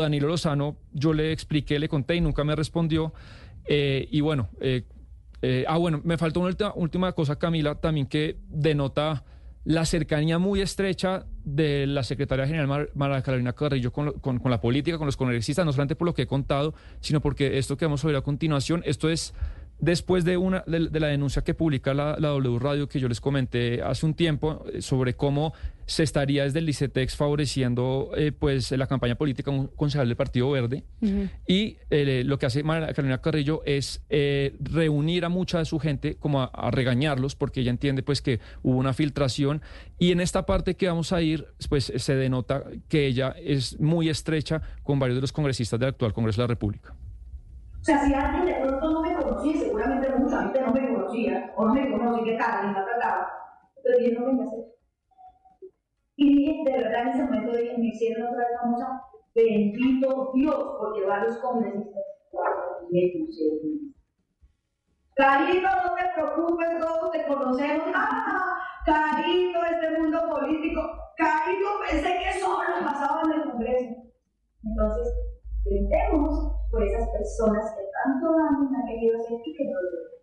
Danilo 0.01 0.27
Lozano, 0.27 0.77
yo 0.93 1.13
le 1.13 1.31
expliqué, 1.31 1.79
le 1.79 1.89
conté 1.89 2.15
y 2.15 2.21
nunca 2.21 2.43
me 2.43 2.55
respondió. 2.55 3.13
Eh, 3.65 4.07
y 4.11 4.21
bueno, 4.21 4.49
eh, 4.61 4.83
eh, 5.41 5.65
ah, 5.67 5.77
bueno, 5.77 6.01
me 6.03 6.17
faltó 6.17 6.39
una 6.39 6.49
última, 6.49 6.73
última 6.75 7.11
cosa, 7.13 7.37
Camila, 7.37 7.75
también 7.75 8.07
que 8.07 8.37
denota 8.47 9.23
la 9.63 9.83
cercanía 9.85 10.37
muy 10.37 10.61
estrecha 10.61 11.25
de 11.43 11.87
la 11.87 12.03
secretaria 12.03 12.45
general 12.45 12.89
María 12.93 13.21
Carolina 13.23 13.53
Carrillo 13.53 13.91
con, 13.91 14.13
con, 14.19 14.37
con, 14.37 14.51
la 14.51 14.61
política, 14.61 14.97
con 14.97 15.07
los 15.07 15.17
congresistas, 15.17 15.65
no 15.65 15.71
solamente 15.71 15.95
por 15.95 16.05
lo 16.05 16.13
que 16.13 16.23
he 16.23 16.27
contado, 16.27 16.75
sino 16.99 17.19
porque 17.19 17.57
esto 17.57 17.75
que 17.75 17.85
vamos 17.85 18.03
a 18.03 18.07
ver 18.07 18.15
a 18.15 18.21
continuación, 18.21 18.83
esto 18.85 19.09
es 19.09 19.33
después 19.79 20.25
de, 20.25 20.37
una, 20.37 20.63
de, 20.67 20.89
de 20.89 20.99
la 20.99 21.07
denuncia 21.07 21.43
que 21.43 21.53
publica 21.53 21.93
la, 21.93 22.17
la, 22.19 22.29
W 22.29 22.59
Radio 22.59 22.87
que 22.87 22.99
yo 22.99 23.07
les 23.07 23.21
comenté 23.21 23.81
hace 23.81 24.05
un 24.05 24.13
tiempo 24.13 24.65
eh, 24.73 24.81
sobre 24.81 25.15
cómo 25.15 25.53
se 25.85 26.03
estaría 26.03 26.43
desde 26.43 26.59
el 26.59 26.69
ICETEX 26.69 27.15
favoreciendo 27.15 28.11
eh, 28.15 28.31
pues 28.31 28.71
la 28.71 28.87
campaña 28.87 29.15
política 29.15 29.51
un 29.51 29.67
concejal 29.67 30.07
del 30.07 30.17
Partido 30.17 30.49
Verde 30.49 30.83
uh 31.01 31.05
-huh. 31.05 31.29
y 31.47 31.77
eh, 31.89 32.23
lo 32.25 32.39
que 32.39 32.47
hace 32.47 32.63
María 32.63 32.87
Carolina 32.93 33.21
Carrillo 33.21 33.61
es 33.65 34.03
eh, 34.09 34.55
reunir 34.59 35.25
a 35.25 35.29
mucha 35.29 35.59
de 35.59 35.65
su 35.65 35.77
gente 35.79 36.15
como 36.15 36.41
a, 36.41 36.45
a, 36.45 36.71
regañarlos 36.71 37.35
porque 37.35 37.61
ella 37.61 37.69
entiende 37.71 38.01
pues 38.01 38.21
que 38.21 38.39
hubo 38.63 38.77
una 38.77 38.93
filtración 38.93 39.61
y 39.99 40.11
en 40.11 40.21
esta 40.21 40.45
parte 40.45 40.75
que 40.75 40.87
vamos 40.87 41.13
a 41.13 41.21
ir 41.21 41.45
pues 41.69 41.93
se 41.95 42.15
denota 42.15 42.63
que 42.89 43.05
ella 43.05 43.35
es 43.37 43.79
muy 43.79 44.09
estrecha 44.09 44.61
con 44.83 44.97
varios 44.97 45.17
de 45.17 45.21
los 45.21 45.31
congresistas 45.31 45.79
del 45.79 45.89
actual 45.89 46.13
Congreso 46.13 46.41
de 46.41 46.43
la 46.43 46.47
República. 46.47 46.95
O 47.81 47.83
sea, 47.85 48.03
si 48.03 48.13
alguien 48.15 48.45
de 48.45 48.53
pronto 48.53 48.89
no 48.89 49.01
me 49.01 49.14
conocía, 49.25 49.59
seguramente 49.59 50.09
mucha 50.09 50.41
gente 50.43 50.61
no 50.61 50.73
me 50.73 50.93
conocía, 50.93 51.53
o 51.55 51.65
no 51.65 51.73
me 51.73 51.91
conoce, 51.91 52.23
¿qué 52.23 52.37
tal? 52.37 52.67
Me 52.67 52.73
trataba. 52.73 53.31
Pero 53.83 53.99
yo 53.99 54.19
no 54.19 54.41
a 54.41 54.45
hacer. 54.45 54.65
Y 56.17 56.63
de 56.63 56.71
verdad 56.71 57.01
en 57.01 57.07
ese 57.09 57.23
momento 57.23 57.51
me 57.51 57.87
hicieron 57.87 58.27
otra 58.27 58.47
vez 58.47 58.59
famosa, 58.61 59.01
bendito 59.33 60.31
Dios, 60.33 60.75
porque 60.79 61.05
varios 61.05 61.37
congresistas 61.39 62.03
me 62.91 63.11
pusieron. 63.19 63.95
Carito, 65.15 65.67
no 65.67 65.95
te 65.95 66.03
preocupes, 66.13 66.79
todos 66.79 67.11
te 67.11 67.25
conocemos. 67.25 67.87
¡Ah! 67.93 68.57
Carito, 68.85 69.59
este 69.63 69.99
mundo 69.99 70.29
político. 70.29 70.81
Carito, 71.17 71.67
pensé 71.89 72.19
que 72.19 72.39
solo 72.39 72.59
pasaba 72.83 73.21
en 73.25 73.31
el 73.31 73.49
Congreso. 73.49 73.95
Entonces, 74.63 75.13
brindemos 75.63 76.51
por 76.69 76.83
esas 76.83 77.09
personas 77.09 77.75
que 77.75 77.84
tanto 78.05 78.27
daño 78.27 78.69
han 78.77 78.87
querido 78.87 79.17
hacer 79.19 79.37
y 79.45 79.53
que 79.53 79.65
no 79.65 79.71
lo 79.71 80.15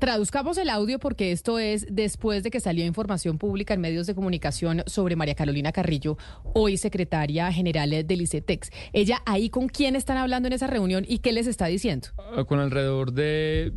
Traduzcamos 0.00 0.58
el 0.58 0.70
audio 0.70 0.98
porque 0.98 1.30
esto 1.30 1.58
es 1.58 1.86
después 1.88 2.42
de 2.42 2.50
que 2.50 2.58
salió 2.58 2.84
información 2.84 3.38
pública 3.38 3.74
en 3.74 3.80
medios 3.80 4.06
de 4.06 4.14
comunicación 4.14 4.82
sobre 4.86 5.14
María 5.14 5.34
Carolina 5.34 5.72
Carrillo, 5.72 6.16
hoy 6.52 6.78
secretaria 6.78 7.52
general 7.52 7.90
del 7.90 8.20
ICETEX. 8.22 8.70
Ella 8.92 9.22
ahí 9.24 9.50
con 9.50 9.68
quién 9.68 9.94
están 9.94 10.16
hablando 10.16 10.48
en 10.48 10.54
esa 10.54 10.66
reunión 10.66 11.04
y 11.06 11.18
qué 11.18 11.32
les 11.32 11.46
está 11.46 11.66
diciendo. 11.66 12.08
Ah, 12.18 12.44
con 12.44 12.58
alrededor 12.58 13.12
de 13.12 13.72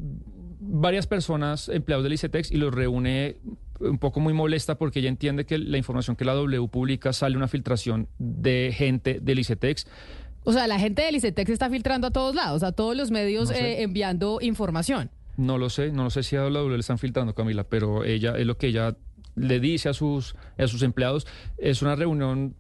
varias 0.60 1.06
personas 1.06 1.70
empleados 1.70 2.04
del 2.04 2.14
ICETEX 2.14 2.52
y 2.52 2.58
los 2.58 2.74
reúne 2.74 3.38
un 3.80 4.00
poco 4.00 4.20
muy 4.20 4.34
molesta 4.34 4.76
porque 4.76 5.00
ella 5.00 5.10
entiende 5.10 5.46
que 5.46 5.60
la 5.60 5.78
información 5.78 6.16
que 6.16 6.26
la 6.26 6.34
W 6.34 6.68
publica 6.70 7.14
sale 7.14 7.38
una 7.38 7.48
filtración 7.48 8.08
de 8.18 8.74
gente 8.76 9.20
del 9.22 9.38
ICETEX 9.40 9.86
o 10.48 10.54
sea, 10.54 10.66
la 10.66 10.80
gente 10.80 11.02
del 11.02 11.14
ICETEX 11.18 11.50
está 11.52 11.70
filtrando 11.70 12.08
a 12.08 12.12
todos 12.12 12.34
lados, 12.34 12.64
a 12.64 12.72
todos 12.72 12.96
los 12.96 13.12
medios 13.12 13.50
no 13.50 13.56
sé. 13.56 13.74
eh, 13.74 13.82
enviando 13.82 14.40
información. 14.40 15.10
No 15.36 15.58
lo 15.58 15.70
sé, 15.70 15.92
no 15.92 16.06
lo 16.06 16.10
sé 16.10 16.24
si 16.24 16.38
a 16.38 16.42
W 16.44 16.70
le 16.70 16.80
están 16.80 16.98
filtrando, 16.98 17.36
Camila, 17.36 17.66
pero 17.66 18.06
ella 18.06 18.34
es 18.38 18.46
lo 18.46 18.58
que 18.58 18.68
ella 18.68 18.96
le 19.36 19.60
dice 19.60 19.90
a 19.90 19.94
sus, 19.94 20.38
a 20.58 20.68
sus 20.68 20.84
empleados. 20.84 21.28
Es 21.58 21.82
una 21.82 21.98
reunión 21.98 22.56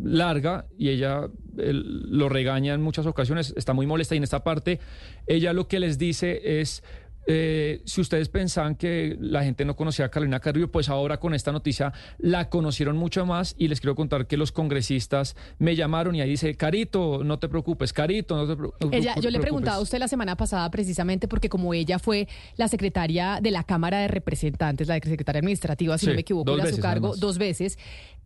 larga 0.00 0.66
y 0.78 0.90
ella 0.90 1.28
lo 1.56 2.28
regaña 2.28 2.72
en 2.72 2.82
muchas 2.82 3.04
ocasiones, 3.06 3.52
está 3.56 3.72
muy 3.72 3.86
molesta 3.86 4.14
y 4.14 4.18
en 4.18 4.24
esta 4.24 4.44
parte 4.44 4.78
ella 5.26 5.52
lo 5.52 5.66
que 5.66 5.80
les 5.80 5.98
dice 5.98 6.60
es 6.60 6.84
eh, 7.26 7.82
si 7.84 8.00
ustedes 8.00 8.28
pensaban 8.28 8.74
que 8.74 9.16
la 9.20 9.44
gente 9.44 9.64
no 9.64 9.76
conocía 9.76 10.06
a 10.06 10.08
Carolina 10.10 10.40
Carrillo, 10.40 10.70
pues 10.70 10.88
ahora 10.88 11.18
con 11.18 11.34
esta 11.34 11.52
noticia 11.52 11.92
la 12.18 12.48
conocieron 12.48 12.96
mucho 12.96 13.24
más 13.26 13.54
y 13.58 13.68
les 13.68 13.80
quiero 13.80 13.94
contar 13.94 14.26
que 14.26 14.36
los 14.36 14.52
congresistas 14.52 15.36
me 15.58 15.76
llamaron 15.76 16.14
y 16.14 16.20
ahí 16.20 16.30
dice, 16.30 16.54
Carito, 16.56 17.24
no 17.24 17.38
te 17.38 17.48
preocupes, 17.48 17.92
Carito, 17.92 18.36
no 18.36 18.46
te 18.46 18.56
preocupes. 18.56 18.88
Ella, 18.92 19.14
yo 19.20 19.30
le 19.30 19.40
preguntaba 19.40 19.76
a 19.76 19.80
usted 19.80 19.98
la 19.98 20.08
semana 20.08 20.36
pasada 20.36 20.70
precisamente 20.70 21.28
porque 21.28 21.48
como 21.48 21.74
ella 21.74 21.98
fue 21.98 22.28
la 22.56 22.68
secretaria 22.68 23.38
de 23.40 23.50
la 23.50 23.64
Cámara 23.64 23.98
de 23.98 24.08
Representantes, 24.08 24.88
la 24.88 24.94
secretaria 24.94 25.38
administrativa, 25.38 25.96
si 25.98 26.06
sí, 26.06 26.10
no 26.10 26.14
me 26.14 26.20
equivoco, 26.20 26.52
a 26.52 26.66
su 26.66 26.78
cargo 26.78 27.08
además. 27.08 27.20
dos 27.20 27.38
veces, 27.38 27.78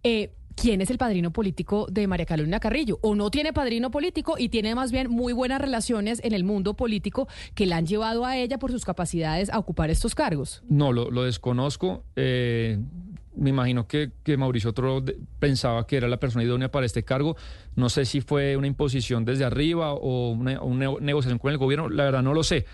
eh, 0.02 0.32
quién 0.60 0.80
es 0.80 0.90
el 0.90 0.98
padrino 0.98 1.32
político 1.32 1.86
de 1.90 2.06
María 2.06 2.26
Carolina 2.26 2.60
Carrillo. 2.60 2.98
O 3.02 3.14
no 3.14 3.30
tiene 3.30 3.52
padrino 3.52 3.90
político 3.90 4.36
y 4.38 4.48
tiene 4.48 4.74
más 4.74 4.90
bien 4.90 5.10
muy 5.10 5.32
buenas 5.32 5.60
relaciones 5.60 6.20
en 6.24 6.32
el 6.32 6.44
mundo 6.44 6.74
político 6.74 7.28
que 7.54 7.66
la 7.66 7.76
han 7.76 7.86
llevado 7.86 8.24
a 8.24 8.36
ella 8.36 8.58
por 8.58 8.72
sus 8.72 8.84
capacidades 8.84 9.50
a 9.50 9.58
ocupar 9.58 9.90
estos 9.90 10.14
cargos. 10.14 10.62
No, 10.68 10.92
lo, 10.92 11.10
lo 11.10 11.24
desconozco. 11.24 12.04
Eh, 12.16 12.78
me 13.36 13.50
imagino 13.50 13.86
que, 13.86 14.10
que 14.24 14.36
Mauricio 14.36 14.70
Otro 14.70 15.04
pensaba 15.38 15.86
que 15.86 15.96
era 15.96 16.08
la 16.08 16.18
persona 16.18 16.44
idónea 16.44 16.70
para 16.70 16.86
este 16.86 17.04
cargo. 17.04 17.36
No 17.76 17.88
sé 17.88 18.04
si 18.04 18.20
fue 18.20 18.56
una 18.56 18.66
imposición 18.66 19.24
desde 19.24 19.44
arriba 19.44 19.92
o 19.92 20.30
una, 20.30 20.60
una 20.60 20.92
negociación 21.00 21.38
con 21.38 21.52
el 21.52 21.58
gobierno. 21.58 21.88
La 21.88 22.04
verdad 22.04 22.22
no 22.22 22.34
lo 22.34 22.42
sé. 22.42 22.66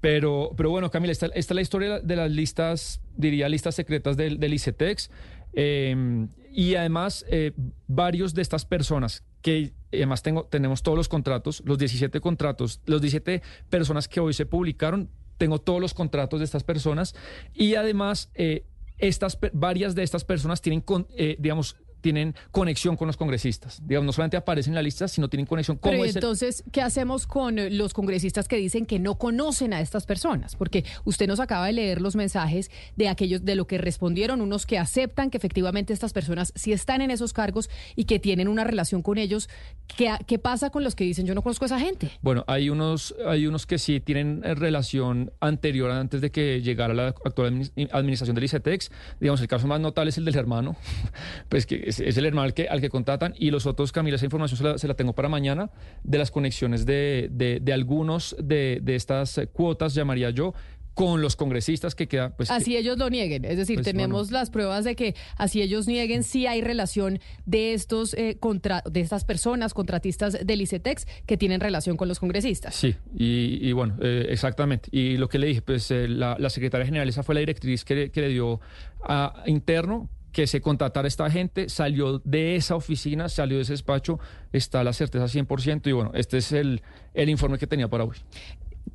Pero, 0.00 0.52
pero 0.56 0.70
bueno, 0.70 0.90
Camila, 0.90 1.12
esta, 1.12 1.26
esta, 1.26 1.38
es 1.38 1.50
la 1.54 1.60
historia 1.60 2.00
de 2.00 2.16
las 2.16 2.30
listas, 2.30 3.00
diría 3.16 3.48
listas 3.48 3.74
secretas 3.74 4.16
del, 4.16 4.40
del 4.40 4.54
ICETEX. 4.54 5.10
Eh, 5.52 6.26
y 6.52 6.74
además, 6.74 7.24
eh, 7.28 7.52
varios 7.86 8.34
de 8.34 8.42
estas 8.42 8.64
personas 8.64 9.24
que 9.42 9.72
además 9.92 10.22
tengo, 10.22 10.44
tenemos 10.44 10.82
todos 10.82 10.98
los 10.98 11.08
contratos, 11.08 11.62
los 11.64 11.78
17 11.78 12.20
contratos, 12.20 12.80
los 12.86 13.00
17 13.00 13.42
personas 13.68 14.08
que 14.08 14.20
hoy 14.20 14.34
se 14.34 14.46
publicaron, 14.46 15.10
tengo 15.38 15.58
todos 15.58 15.80
los 15.80 15.94
contratos 15.94 16.40
de 16.40 16.44
estas 16.44 16.64
personas. 16.64 17.14
Y 17.54 17.74
además 17.74 18.30
eh, 18.34 18.66
estas, 18.98 19.38
varias 19.52 19.94
de 19.94 20.02
estas 20.02 20.24
personas 20.24 20.60
tienen, 20.60 20.84
eh, 21.16 21.36
digamos, 21.38 21.76
tienen 22.00 22.34
conexión 22.50 22.96
con 22.96 23.06
los 23.06 23.16
congresistas. 23.16 23.80
Digamos, 23.86 24.06
no 24.06 24.12
solamente 24.12 24.36
aparecen 24.36 24.72
en 24.72 24.76
la 24.76 24.82
lista, 24.82 25.08
sino 25.08 25.28
tienen 25.28 25.46
conexión 25.46 25.76
con 25.76 25.92
Pero 25.92 26.04
entonces, 26.04 26.62
el... 26.66 26.72
¿qué 26.72 26.82
hacemos 26.82 27.26
con 27.26 27.56
los 27.76 27.94
congresistas 27.94 28.48
que 28.48 28.56
dicen 28.56 28.86
que 28.86 28.98
no 28.98 29.16
conocen 29.16 29.72
a 29.72 29.80
estas 29.80 30.06
personas? 30.06 30.56
Porque 30.56 30.84
usted 31.04 31.26
nos 31.26 31.40
acaba 31.40 31.66
de 31.66 31.72
leer 31.72 32.00
los 32.00 32.16
mensajes 32.16 32.70
de 32.96 33.08
aquellos 33.08 33.44
de 33.44 33.54
lo 33.54 33.66
que 33.66 33.78
respondieron, 33.78 34.40
unos 34.40 34.66
que 34.66 34.78
aceptan 34.78 35.30
que 35.30 35.36
efectivamente 35.36 35.92
estas 35.92 36.12
personas 36.12 36.52
sí 36.54 36.72
están 36.72 37.02
en 37.02 37.10
esos 37.10 37.32
cargos 37.32 37.70
y 37.96 38.04
que 38.04 38.18
tienen 38.18 38.48
una 38.48 38.64
relación 38.64 39.02
con 39.02 39.18
ellos. 39.18 39.48
¿Qué, 39.96 40.10
qué 40.26 40.38
pasa 40.38 40.70
con 40.70 40.84
los 40.84 40.94
que 40.94 41.04
dicen 41.04 41.26
yo 41.26 41.34
no 41.34 41.42
conozco 41.42 41.64
a 41.64 41.66
esa 41.66 41.80
gente? 41.80 42.10
Bueno, 42.22 42.44
hay 42.46 42.70
unos, 42.70 43.14
hay 43.26 43.46
unos 43.46 43.66
que 43.66 43.78
sí 43.78 44.00
tienen 44.00 44.42
relación 44.42 45.32
anterior 45.40 45.90
antes 45.90 46.20
de 46.20 46.30
que 46.30 46.62
llegara 46.62 46.94
la 46.94 47.08
actual 47.08 47.70
administración 47.92 48.34
del 48.34 48.44
ICETEX. 48.44 48.90
Digamos, 49.20 49.40
el 49.40 49.48
caso 49.48 49.66
más 49.66 49.80
notable 49.80 50.10
es 50.10 50.18
el 50.18 50.24
del 50.24 50.36
hermano, 50.36 50.76
pues 51.48 51.66
que 51.66 51.89
es, 51.90 52.16
el 52.16 52.24
hermano 52.24 52.44
al 52.44 52.54
que, 52.54 52.68
al 52.68 52.80
que 52.80 52.88
contratan 52.88 53.34
y 53.38 53.50
los 53.50 53.66
otros, 53.66 53.92
Camila, 53.92 54.16
esa 54.16 54.24
información 54.24 54.78
se 54.78 54.88
la, 54.88 54.94
tengo 54.94 55.12
para 55.12 55.28
mañana, 55.28 55.70
de 56.02 56.18
las 56.18 56.30
conexiones 56.30 56.86
de, 56.86 57.28
de, 57.30 57.72
algunos 57.72 58.36
de, 58.42 58.80
de 58.82 58.96
estas 58.96 59.40
cuotas, 59.52 59.94
llamaría 59.94 60.30
yo, 60.30 60.54
con 60.94 61.22
los 61.22 61.36
congresistas 61.36 61.94
que 61.94 62.08
quedan. 62.08 62.34
Pues, 62.36 62.50
así 62.50 62.76
ellos 62.76 62.98
lo 62.98 63.08
nieguen. 63.08 63.44
Es 63.44 63.56
decir, 63.56 63.76
pues, 63.76 63.86
tenemos 63.86 64.30
las 64.30 64.50
pruebas 64.50 64.84
de 64.84 64.96
que 64.96 65.14
así 65.36 65.62
ellos 65.62 65.86
nieguen 65.86 66.22
si 66.22 66.46
hay 66.46 66.60
relación 66.60 67.20
de 67.46 67.72
estos 67.72 68.14
eh, 68.14 68.36
contra, 68.38 68.82
de 68.90 69.00
estas 69.00 69.24
personas 69.24 69.72
contratistas 69.72 70.44
del 70.44 70.60
ICETEX 70.60 71.06
que 71.26 71.36
tienen 71.36 71.60
relación 71.60 71.96
con 71.96 72.08
los 72.08 72.18
congresistas. 72.18 72.74
Sí, 72.74 72.96
y, 73.14 73.72
bueno, 73.72 73.96
eh, 74.02 74.26
exactamente. 74.28 74.88
Y 74.92 75.16
lo 75.16 75.28
que 75.28 75.38
le 75.38 75.46
dije, 75.46 75.62
pues 75.62 75.90
eh, 75.90 76.08
la, 76.08 76.36
secretaria 76.50 76.84
general, 76.84 77.08
esa 77.08 77.22
fue 77.22 77.34
la 77.34 77.40
directriz 77.40 77.84
que, 77.84 78.10
que 78.10 78.20
le 78.20 78.28
dio 78.28 78.60
a 79.02 79.42
interno 79.46 80.10
que 80.32 80.46
se 80.46 80.60
contratara 80.60 81.08
esta 81.08 81.30
gente, 81.30 81.68
salió 81.68 82.20
de 82.24 82.56
esa 82.56 82.76
oficina, 82.76 83.28
salió 83.28 83.56
de 83.56 83.62
ese 83.62 83.72
despacho, 83.72 84.18
está 84.52 84.84
la 84.84 84.92
certeza 84.92 85.24
100% 85.24 85.86
y 85.86 85.92
bueno, 85.92 86.12
este 86.14 86.38
es 86.38 86.52
el, 86.52 86.82
el 87.14 87.28
informe 87.28 87.58
que 87.58 87.66
tenía 87.66 87.88
para 87.88 88.04
hoy. 88.04 88.16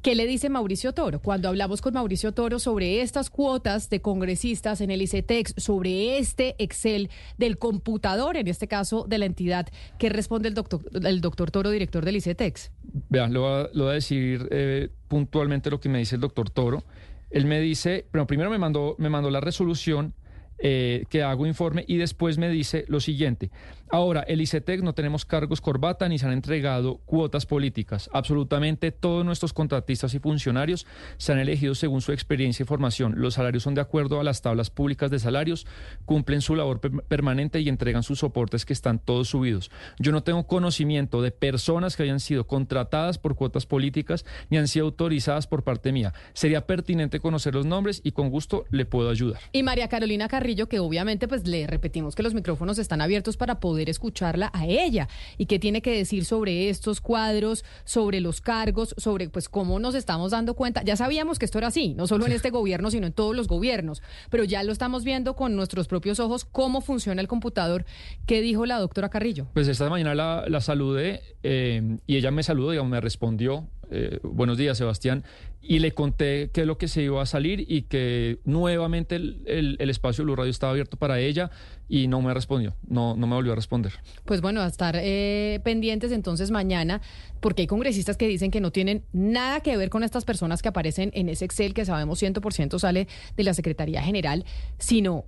¿Qué 0.01 0.13
le 0.13 0.27
dice 0.27 0.49
Mauricio 0.49 0.93
Toro? 0.93 1.19
Cuando 1.19 1.49
hablamos 1.49 1.81
con 1.81 1.95
Mauricio 1.95 2.31
Toro 2.31 2.59
sobre 2.59 3.01
estas 3.01 3.31
cuotas 3.31 3.89
de 3.89 4.01
congresistas 4.01 4.81
en 4.81 4.91
el 4.91 5.01
ICETEX, 5.01 5.55
sobre 5.57 6.19
este 6.19 6.55
Excel 6.59 7.09
del 7.39 7.57
computador, 7.57 8.37
en 8.37 8.47
este 8.47 8.67
caso 8.67 9.05
de 9.09 9.17
la 9.17 9.25
entidad, 9.25 9.67
¿qué 9.97 10.09
responde 10.09 10.47
el 10.47 10.53
doctor, 10.53 10.81
el 10.93 11.21
doctor 11.21 11.49
Toro, 11.49 11.71
director 11.71 12.05
del 12.05 12.17
ICETEX? 12.17 12.71
Vean, 13.09 13.33
lo 13.33 13.67
voy 13.73 13.89
a, 13.89 13.93
decir 13.93 14.47
eh, 14.51 14.89
puntualmente 15.07 15.71
lo 15.71 15.79
que 15.79 15.89
me 15.89 15.97
dice 15.97 16.15
el 16.15 16.21
doctor 16.21 16.51
Toro. 16.51 16.83
Él 17.31 17.45
me 17.45 17.59
dice, 17.59 18.05
pero 18.11 18.27
primero 18.27 18.51
me 18.51 18.59
mandó, 18.59 18.95
me 18.99 19.09
mandó 19.09 19.31
la 19.31 19.41
resolución 19.41 20.13
eh, 20.57 21.03
que 21.09 21.23
hago 21.23 21.45
informe 21.45 21.83
y 21.87 21.97
después 21.97 22.37
me 22.37 22.49
dice 22.49 22.85
lo 22.87 22.99
siguiente. 22.99 23.51
Ahora, 23.89 24.21
el 24.21 24.41
ICETEX 24.41 24.83
no 24.83 24.93
tenemos 24.93 25.25
cargos 25.25 25.61
corbata 25.61 26.09
ni 26.09 26.17
se 26.17 26.25
han 26.25 26.31
entregado 26.31 26.97
cuotas 27.05 27.45
políticas. 27.45 28.09
Absolutamente 28.13 28.91
todos 28.91 29.23
nuestros 29.25 29.53
contratistas 29.53 30.13
y 30.13 30.19
funcionarios 30.19 30.87
se 31.17 31.31
han 31.31 31.39
elegido 31.39 31.75
según 31.75 32.01
su 32.01 32.11
experiencia 32.11 32.63
y 32.63 32.65
formación. 32.65 33.13
Los 33.17 33.35
salarios 33.35 33.63
son 33.63 33.75
de 33.75 33.81
acuerdo 33.81 34.19
a 34.19 34.23
las 34.23 34.41
tablas 34.41 34.69
públicas 34.69 35.11
de 35.11 35.19
salarios, 35.19 35.67
cumplen 36.05 36.41
su 36.41 36.55
labor 36.55 36.79
permanente 36.79 37.59
y 37.61 37.69
entregan 37.69 38.03
sus 38.03 38.19
soportes 38.19 38.65
que 38.65 38.73
están 38.73 38.99
todos 38.99 39.29
subidos. 39.29 39.69
Yo 39.99 40.11
no 40.11 40.23
tengo 40.23 40.47
conocimiento 40.47 41.21
de 41.21 41.31
personas 41.31 41.95
que 41.95 42.03
hayan 42.03 42.19
sido 42.19 42.47
contratadas 42.47 43.17
por 43.17 43.35
cuotas 43.35 43.65
políticas 43.65 44.25
ni 44.49 44.57
han 44.57 44.67
sido 44.67 44.85
autorizadas 44.85 45.47
por 45.47 45.63
parte 45.63 45.91
mía. 45.91 46.13
Sería 46.33 46.65
pertinente 46.65 47.19
conocer 47.19 47.53
los 47.53 47.65
nombres 47.65 48.01
y 48.03 48.11
con 48.11 48.29
gusto 48.29 48.65
le 48.71 48.85
puedo 48.85 49.09
ayudar. 49.09 49.39
Y 49.51 49.63
María 49.63 49.89
Carolina 49.89 50.27
que 50.69 50.79
obviamente 50.79 51.27
pues 51.27 51.47
le 51.47 51.65
repetimos 51.67 52.15
que 52.15 52.23
los 52.23 52.33
micrófonos 52.33 52.77
están 52.77 53.01
abiertos 53.01 53.37
para 53.37 53.59
poder 53.59 53.84
escucharla 53.89 54.51
a 54.53 54.65
ella 54.65 55.07
y 55.37 55.45
qué 55.45 55.59
tiene 55.59 55.81
que 55.81 55.95
decir 55.95 56.25
sobre 56.25 56.69
estos 56.69 57.01
cuadros, 57.01 57.63
sobre 57.83 58.19
los 58.21 58.41
cargos, 58.41 58.95
sobre 58.97 59.29
pues 59.29 59.49
cómo 59.49 59.79
nos 59.79 59.95
estamos 59.95 60.31
dando 60.31 60.53
cuenta. 60.53 60.83
Ya 60.83 60.95
sabíamos 60.95 61.39
que 61.39 61.45
esto 61.45 61.57
era 61.57 61.67
así, 61.67 61.93
no 61.93 62.07
solo 62.07 62.25
en 62.25 62.31
este 62.31 62.49
gobierno, 62.49 62.91
sino 62.91 63.07
en 63.07 63.13
todos 63.13 63.35
los 63.35 63.47
gobiernos, 63.47 64.01
pero 64.29 64.43
ya 64.43 64.63
lo 64.63 64.71
estamos 64.71 65.03
viendo 65.03 65.35
con 65.35 65.55
nuestros 65.55 65.87
propios 65.87 66.19
ojos 66.19 66.45
cómo 66.45 66.81
funciona 66.81 67.21
el 67.21 67.27
computador. 67.27 67.85
¿Qué 68.25 68.41
dijo 68.41 68.65
la 68.65 68.79
doctora 68.79 69.09
Carrillo? 69.09 69.47
Pues 69.53 69.67
esta 69.67 69.89
mañana 69.89 70.15
la, 70.15 70.61
saludé 70.61 71.21
eh, 71.43 71.97
y 72.07 72.17
ella 72.17 72.31
me 72.31 72.43
saludó, 72.43 72.71
digamos, 72.71 72.91
me 72.91 73.01
respondió 73.01 73.67
eh, 73.91 74.19
buenos 74.23 74.57
días, 74.57 74.77
Sebastián, 74.77 75.23
y 75.67 75.79
le 75.79 75.93
conté 75.93 76.49
qué 76.53 76.61
es 76.61 76.67
lo 76.67 76.77
que 76.77 76.87
se 76.87 77.01
iba 77.01 77.21
a 77.21 77.25
salir 77.25 77.65
y 77.67 77.83
que 77.83 78.39
nuevamente 78.45 79.15
el, 79.15 79.77
espacio 79.79 80.21
de 80.21 80.25
Blue 80.25 80.35
Radio 80.35 80.51
estaba 80.51 80.71
abierto 80.71 80.97
para 80.97 81.19
ella 81.19 81.49
y 81.89 82.07
no 82.07 82.21
me 82.21 82.33
respondió, 82.33 82.75
no, 82.87 83.15
no 83.15 83.27
me 83.27 83.35
volvió 83.35 83.53
a 83.53 83.55
responder. 83.55 83.93
Pues 84.25 84.41
bueno, 84.41 84.61
a 84.61 84.67
estar 84.67 84.95
eh, 84.97 85.59
pendientes 85.63 86.11
entonces 86.11 86.51
mañana, 86.51 87.01
porque 87.39 87.63
hay 87.63 87.67
congresistas 87.67 88.17
que 88.17 88.27
dicen 88.27 88.51
que 88.51 88.61
no 88.61 88.71
tienen 88.71 89.03
nada 89.11 89.61
que 89.61 89.75
ver 89.77 89.89
con 89.89 90.03
estas 90.03 90.25
personas 90.25 90.61
que 90.61 90.69
aparecen 90.69 91.11
en 91.13 91.29
ese 91.29 91.45
Excel 91.45 91.73
que 91.73 91.85
sabemos 91.85 92.21
100% 92.21 92.79
sale 92.79 93.07
de 93.35 93.43
la 93.43 93.53
Secretaría 93.53 94.01
General, 94.01 94.45
sino 94.77 95.25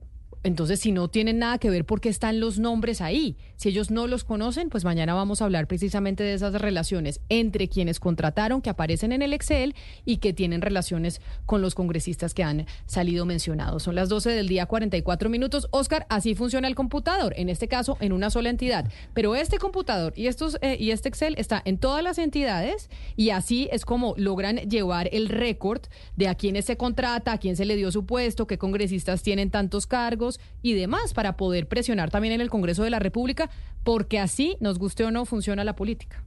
entonces, 0.47 0.79
si 0.79 0.93
no 0.93 1.09
tienen 1.09 1.39
nada 1.39 1.57
que 1.57 1.69
ver, 1.69 1.85
¿por 1.85 1.99
qué 1.99 2.07
están 2.07 2.39
los 2.39 2.57
nombres 2.57 3.01
ahí? 3.01 3.35
Si 3.57 3.67
ellos 3.67 3.91
no 3.91 4.07
los 4.07 4.23
conocen, 4.23 4.69
pues 4.69 4.85
mañana 4.85 5.13
vamos 5.13 5.41
a 5.41 5.45
hablar 5.45 5.67
precisamente 5.67 6.23
de 6.23 6.33
esas 6.33 6.53
relaciones 6.53 7.19
entre 7.27 7.67
quienes 7.67 7.99
contrataron, 7.99 8.61
que 8.61 8.69
aparecen 8.69 9.11
en 9.11 9.21
el 9.21 9.33
Excel 9.33 9.75
y 10.05 10.17
que 10.17 10.31
tienen 10.31 10.61
relaciones 10.61 11.19
con 11.45 11.61
los 11.61 11.75
congresistas 11.75 12.33
que 12.33 12.43
han 12.43 12.65
salido 12.85 13.25
mencionados. 13.25 13.83
Son 13.83 13.93
las 13.93 14.07
12 14.07 14.29
del 14.29 14.47
día, 14.47 14.67
44 14.67 15.29
minutos. 15.29 15.67
Oscar, 15.71 16.05
así 16.07 16.33
funciona 16.33 16.69
el 16.69 16.75
computador, 16.75 17.33
en 17.35 17.49
este 17.49 17.67
caso 17.67 17.97
en 17.99 18.13
una 18.13 18.29
sola 18.29 18.49
entidad. 18.49 18.89
Pero 19.13 19.35
este 19.35 19.57
computador 19.57 20.13
y, 20.15 20.27
estos, 20.27 20.57
eh, 20.61 20.77
y 20.79 20.91
este 20.91 21.09
Excel 21.09 21.35
está 21.37 21.61
en 21.65 21.77
todas 21.77 22.01
las 22.01 22.17
entidades 22.19 22.89
y 23.17 23.31
así 23.31 23.67
es 23.73 23.83
como 23.83 24.13
logran 24.15 24.57
llevar 24.57 25.09
el 25.11 25.27
récord 25.27 25.81
de 26.15 26.29
a 26.29 26.35
quiénes 26.35 26.63
se 26.63 26.77
contrata, 26.77 27.33
a 27.33 27.37
quién 27.37 27.57
se 27.57 27.65
le 27.65 27.75
dio 27.75 27.91
su 27.91 28.05
puesto, 28.05 28.47
qué 28.47 28.57
congresistas 28.57 29.23
tienen 29.23 29.51
tantos 29.51 29.87
cargos 29.87 30.36
y 30.61 30.73
demás 30.73 31.13
para 31.13 31.37
poder 31.37 31.67
presionar 31.67 32.11
también 32.11 32.33
en 32.33 32.41
el 32.41 32.49
Congreso 32.49 32.83
de 32.83 32.89
la 32.89 32.99
República, 32.99 33.49
porque 33.83 34.19
así, 34.19 34.57
nos 34.59 34.79
guste 34.79 35.03
o 35.03 35.11
no, 35.11 35.25
funciona 35.25 35.63
la 35.63 35.75
política. 35.75 36.23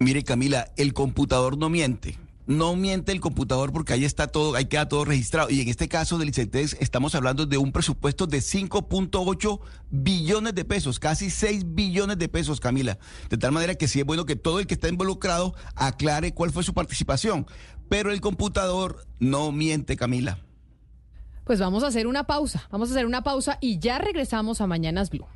Mire, 0.00 0.22
Camila, 0.22 0.68
el 0.76 0.94
computador 0.94 1.58
no 1.58 1.68
miente. 1.68 2.18
No 2.46 2.76
miente 2.76 3.12
el 3.12 3.20
computador 3.20 3.74
porque 3.74 3.92
ahí 3.92 4.06
está 4.06 4.28
todo, 4.28 4.54
ahí 4.54 4.64
queda 4.64 4.88
todo 4.88 5.04
registrado. 5.04 5.50
Y 5.50 5.60
en 5.60 5.68
este 5.68 5.86
caso 5.86 6.16
del 6.16 6.32
estamos 6.80 7.14
hablando 7.14 7.44
de 7.44 7.58
un 7.58 7.72
presupuesto 7.72 8.26
de 8.26 8.38
5.8 8.38 9.60
billones 9.90 10.54
de 10.54 10.64
pesos, 10.64 10.98
casi 10.98 11.28
6 11.28 11.74
billones 11.74 12.16
de 12.16 12.26
pesos, 12.28 12.58
Camila. 12.58 12.98
De 13.28 13.36
tal 13.36 13.52
manera 13.52 13.74
que 13.74 13.86
sí 13.86 14.00
es 14.00 14.06
bueno 14.06 14.24
que 14.24 14.34
todo 14.34 14.60
el 14.60 14.66
que 14.66 14.72
está 14.72 14.88
involucrado 14.88 15.54
aclare 15.74 16.32
cuál 16.32 16.50
fue 16.50 16.62
su 16.62 16.72
participación. 16.72 17.46
Pero 17.90 18.12
el 18.12 18.22
computador 18.22 19.04
no 19.18 19.52
miente, 19.52 19.96
Camila. 19.96 20.38
Pues 21.48 21.60
vamos 21.60 21.82
a 21.82 21.86
hacer 21.86 22.06
una 22.06 22.24
pausa, 22.24 22.68
vamos 22.70 22.90
a 22.90 22.92
hacer 22.92 23.06
una 23.06 23.22
pausa 23.22 23.56
y 23.62 23.78
ya 23.78 23.96
regresamos 23.96 24.60
a 24.60 24.66
Mañanas 24.66 25.08
Blue. 25.08 25.26